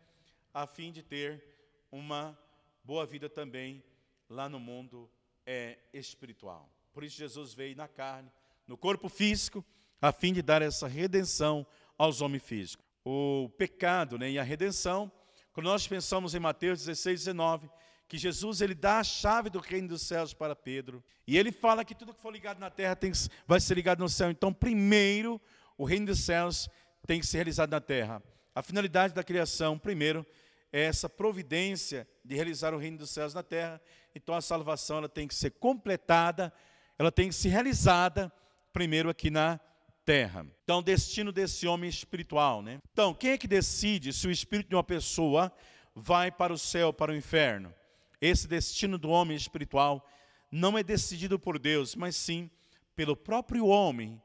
[0.54, 1.44] a fim de ter
[1.92, 2.38] uma
[2.84, 3.84] boa vida também
[4.30, 5.10] lá no mundo
[5.46, 6.70] é, espiritual.
[6.94, 8.32] Por isso Jesus veio na carne,
[8.66, 9.64] no corpo físico,
[10.02, 11.66] a fim de dar essa redenção
[11.98, 12.86] aos homens físicos.
[13.04, 15.12] O pecado né, e a redenção,
[15.54, 17.70] quando nós pensamos em Mateus 16, 19,
[18.08, 21.84] que Jesus ele dá a chave do reino dos céus para Pedro, e ele fala
[21.84, 23.12] que tudo que for ligado na terra tem,
[23.46, 24.32] vai ser ligado no céu.
[24.32, 25.42] Então, primeiro,
[25.78, 26.70] o reino dos céus
[27.06, 28.24] tem que ser realizado na terra.
[28.56, 30.26] A finalidade da criação, primeiro,
[30.72, 33.82] é essa providência de realizar o reino dos céus na terra.
[34.16, 36.54] Então, a salvação ela tem que ser completada
[36.98, 38.32] ela tem que ser realizada
[38.74, 39.60] primeiro aqui na
[40.04, 40.46] terra.
[40.64, 42.80] Então, destino desse homem espiritual, né?
[42.92, 45.52] Então, quem é que decide se o espírito de uma pessoa
[45.94, 47.74] vai para o céu, para o inferno?
[48.22, 50.06] Esse destino do homem espiritual
[50.52, 52.50] não é decidido por Deus, mas sim
[52.96, 54.22] pelo próprio homem,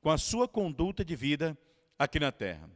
[0.00, 1.56] com a sua conduta de vida
[1.98, 2.68] aqui na terra.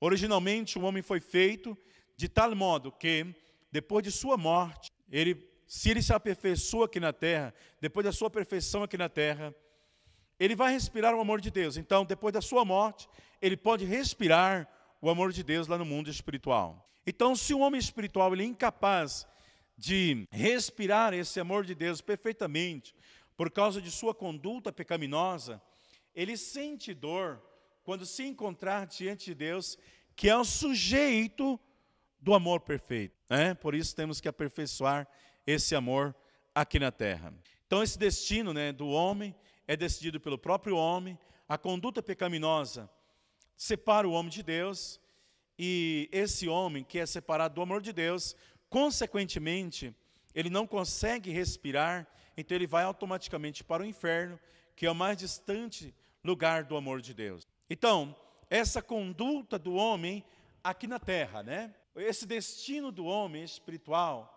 [0.00, 1.76] Originalmente, o homem foi feito
[2.16, 3.34] de tal modo que,
[3.72, 8.30] depois de sua morte, ele se ele se aperfeiçoa aqui na terra, depois da sua
[8.30, 9.54] perfeição aqui na terra,
[10.38, 11.76] ele vai respirar o amor de Deus.
[11.76, 13.08] Então, depois da sua morte,
[13.42, 14.68] ele pode respirar
[15.00, 16.88] o amor de Deus lá no mundo espiritual.
[17.06, 19.26] Então, se o homem espiritual ele é incapaz
[19.76, 22.94] de respirar esse amor de Deus perfeitamente,
[23.36, 25.60] por causa de sua conduta pecaminosa,
[26.14, 27.42] ele sente dor
[27.84, 29.78] quando se encontrar diante de Deus,
[30.16, 31.60] que é o sujeito
[32.18, 33.14] do amor perfeito.
[33.28, 33.54] Né?
[33.54, 35.06] Por isso temos que aperfeiçoar
[35.46, 36.14] esse amor
[36.54, 37.34] aqui na terra.
[37.66, 39.34] Então, esse destino né, do homem
[39.68, 42.90] é decidido pelo próprio homem, a conduta pecaminosa
[43.56, 45.00] separa o homem de Deus,
[45.58, 48.36] e esse homem que é separado do amor de Deus,
[48.68, 49.94] consequentemente,
[50.34, 52.06] ele não consegue respirar,
[52.36, 54.38] então ele vai automaticamente para o inferno,
[54.74, 57.46] que é o mais distante lugar do amor de Deus.
[57.70, 58.14] Então,
[58.50, 60.24] essa conduta do homem
[60.62, 61.74] aqui na terra, né?
[61.94, 64.32] Esse destino do homem espiritual,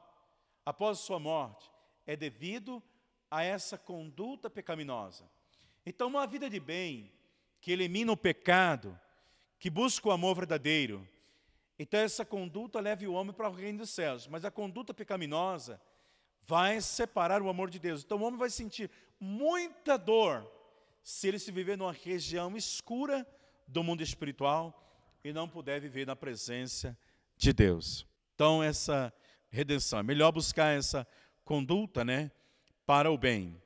[0.65, 1.69] após sua morte
[2.05, 2.81] é devido
[3.29, 5.29] a essa conduta pecaminosa.
[5.85, 7.11] Então, uma vida de bem,
[7.59, 8.97] que elimina o pecado,
[9.59, 11.07] que busca o amor verdadeiro,
[11.79, 14.27] então essa conduta leva o homem para o reino dos céus.
[14.27, 15.81] Mas a conduta pecaminosa
[16.43, 18.03] vai separar o amor de Deus.
[18.03, 20.45] Então o homem vai sentir muita dor
[21.01, 23.25] se ele se viver numa região escura
[23.65, 24.75] do mundo espiritual
[25.23, 26.97] e não puder viver na presença
[27.37, 28.05] de Deus.
[28.35, 29.13] Então essa
[29.49, 29.99] redenção.
[29.99, 31.07] É melhor buscar essa
[31.45, 32.29] conduta, né,
[32.85, 33.59] para o bem.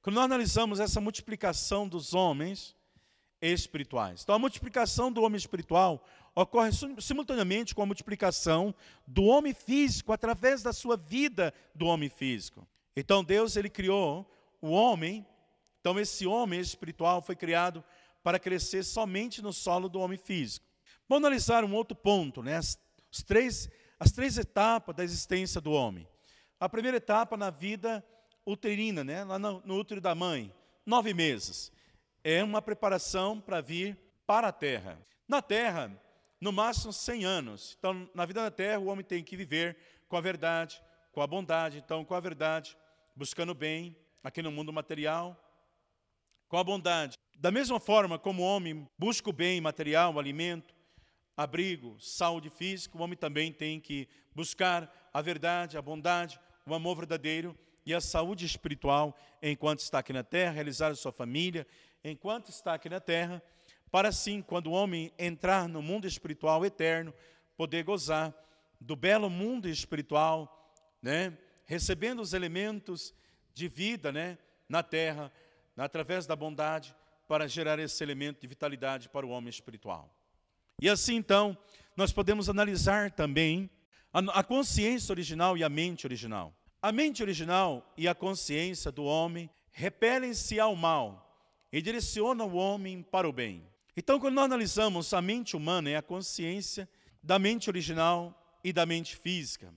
[0.00, 2.76] Quando nós analisamos essa multiplicação dos homens,
[3.40, 4.22] espirituais.
[4.22, 6.04] Então, a multiplicação do homem espiritual
[6.36, 8.74] ocorre simultaneamente com a multiplicação
[9.06, 12.68] do homem físico através da sua vida do homem físico.
[12.94, 14.30] Então, Deus ele criou
[14.60, 15.26] o homem.
[15.80, 17.82] Então, esse homem espiritual foi criado
[18.22, 20.66] para crescer somente no solo do homem físico.
[21.08, 22.56] Vamos analisar um outro ponto, né?
[22.56, 22.78] As,
[23.10, 26.06] os três, as três etapas da existência do homem.
[26.60, 28.04] A primeira etapa na vida
[28.44, 29.24] uterina, né?
[29.24, 30.52] lá no, no útero da mãe,
[30.84, 31.72] nove meses.
[32.22, 33.96] É uma preparação para vir
[34.26, 34.98] para a terra.
[35.28, 35.90] Na terra,
[36.40, 37.76] no máximo 100 anos.
[37.78, 39.76] Então, na vida da terra, o homem tem que viver
[40.08, 40.80] com a verdade,
[41.12, 41.78] com a bondade.
[41.78, 42.76] Então, com a verdade,
[43.14, 45.36] buscando o bem aqui no mundo material,
[46.48, 47.16] com a bondade.
[47.38, 50.74] Da mesma forma como o homem busca o bem material, o alimento,
[51.36, 56.96] abrigo, saúde física, o homem também tem que buscar a verdade, a bondade, o amor
[56.96, 61.66] verdadeiro e a saúde espiritual enquanto está aqui na terra, realizar a sua família
[62.02, 63.42] enquanto está aqui na terra
[63.96, 67.14] para assim, quando o homem entrar no mundo espiritual eterno,
[67.56, 68.30] poder gozar
[68.78, 70.70] do belo mundo espiritual,
[71.00, 71.34] né?
[71.64, 73.14] recebendo os elementos
[73.54, 74.36] de vida né?
[74.68, 75.32] na terra,
[75.74, 76.94] através da bondade,
[77.26, 80.14] para gerar esse elemento de vitalidade para o homem espiritual.
[80.78, 81.56] E assim, então,
[81.96, 83.70] nós podemos analisar também
[84.12, 86.54] a, consciência original e a mente original.
[86.82, 91.34] A mente original e a consciência do homem repelem-se ao mal
[91.72, 93.66] e direcionam o homem para o bem.
[93.96, 96.86] Então, quando nós analisamos a mente humana, é a consciência
[97.22, 99.72] da mente original e da mente física.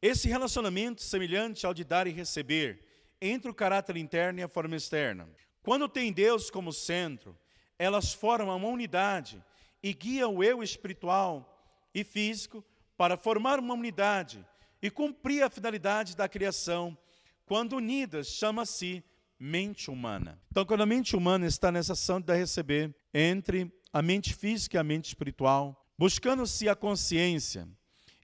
[0.00, 2.84] Esse relacionamento semelhante ao de dar e receber
[3.20, 5.28] entre o caráter interno e a forma externa.
[5.62, 7.38] Quando tem Deus como centro,
[7.78, 9.40] elas formam uma unidade
[9.80, 11.64] e guiam o eu espiritual
[11.94, 12.64] e físico
[12.96, 14.44] para formar uma unidade
[14.82, 16.98] e cumprir a finalidade da criação.
[17.46, 19.04] Quando unidas, chama-se
[19.38, 20.40] mente humana.
[20.50, 24.80] Então, quando a mente humana está nessa ação de receber entre a mente física e
[24.80, 27.68] a mente espiritual, buscando-se a consciência.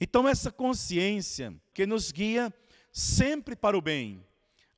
[0.01, 2.53] Então, essa consciência que nos guia
[2.93, 4.25] sempre para o bem,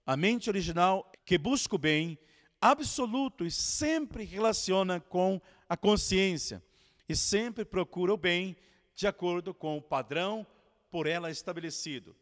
[0.05, 2.19] a mente original que busca o bem,
[2.61, 6.63] absoluto e sempre relaciona com a consciência
[7.09, 8.57] e sempre procura o bem
[8.95, 10.47] de acordo com o padrão
[10.91, 12.15] por ela estabelecido.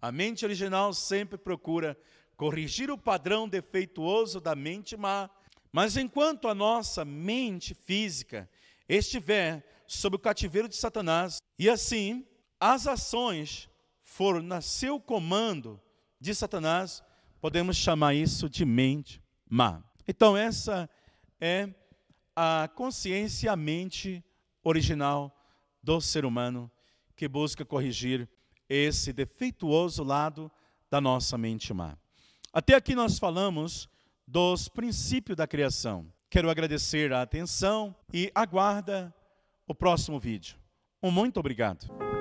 [0.00, 1.96] A mente original sempre procura
[2.36, 5.30] corrigir o padrão defeituoso da mente má.
[5.72, 8.48] Mas enquanto a nossa mente física
[8.88, 12.26] estiver sob o cativeiro de Satanás, e assim
[12.60, 13.68] as ações
[14.02, 15.80] forem no seu comando
[16.20, 17.02] de Satanás,
[17.40, 19.82] podemos chamar isso de mente má.
[20.06, 20.88] Então, essa
[21.40, 21.68] é
[22.36, 24.24] a consciência e a mente
[24.62, 25.34] original
[25.82, 26.70] do ser humano
[27.16, 28.28] que busca corrigir
[28.68, 30.50] esse defeituoso lado
[30.90, 31.96] da nossa mente má.
[32.52, 33.88] Até aqui nós falamos
[34.26, 36.06] dos princípios da criação.
[36.30, 39.14] Quero agradecer a atenção e aguarda
[39.66, 40.56] o próximo vídeo.
[41.02, 42.11] Um muito obrigado.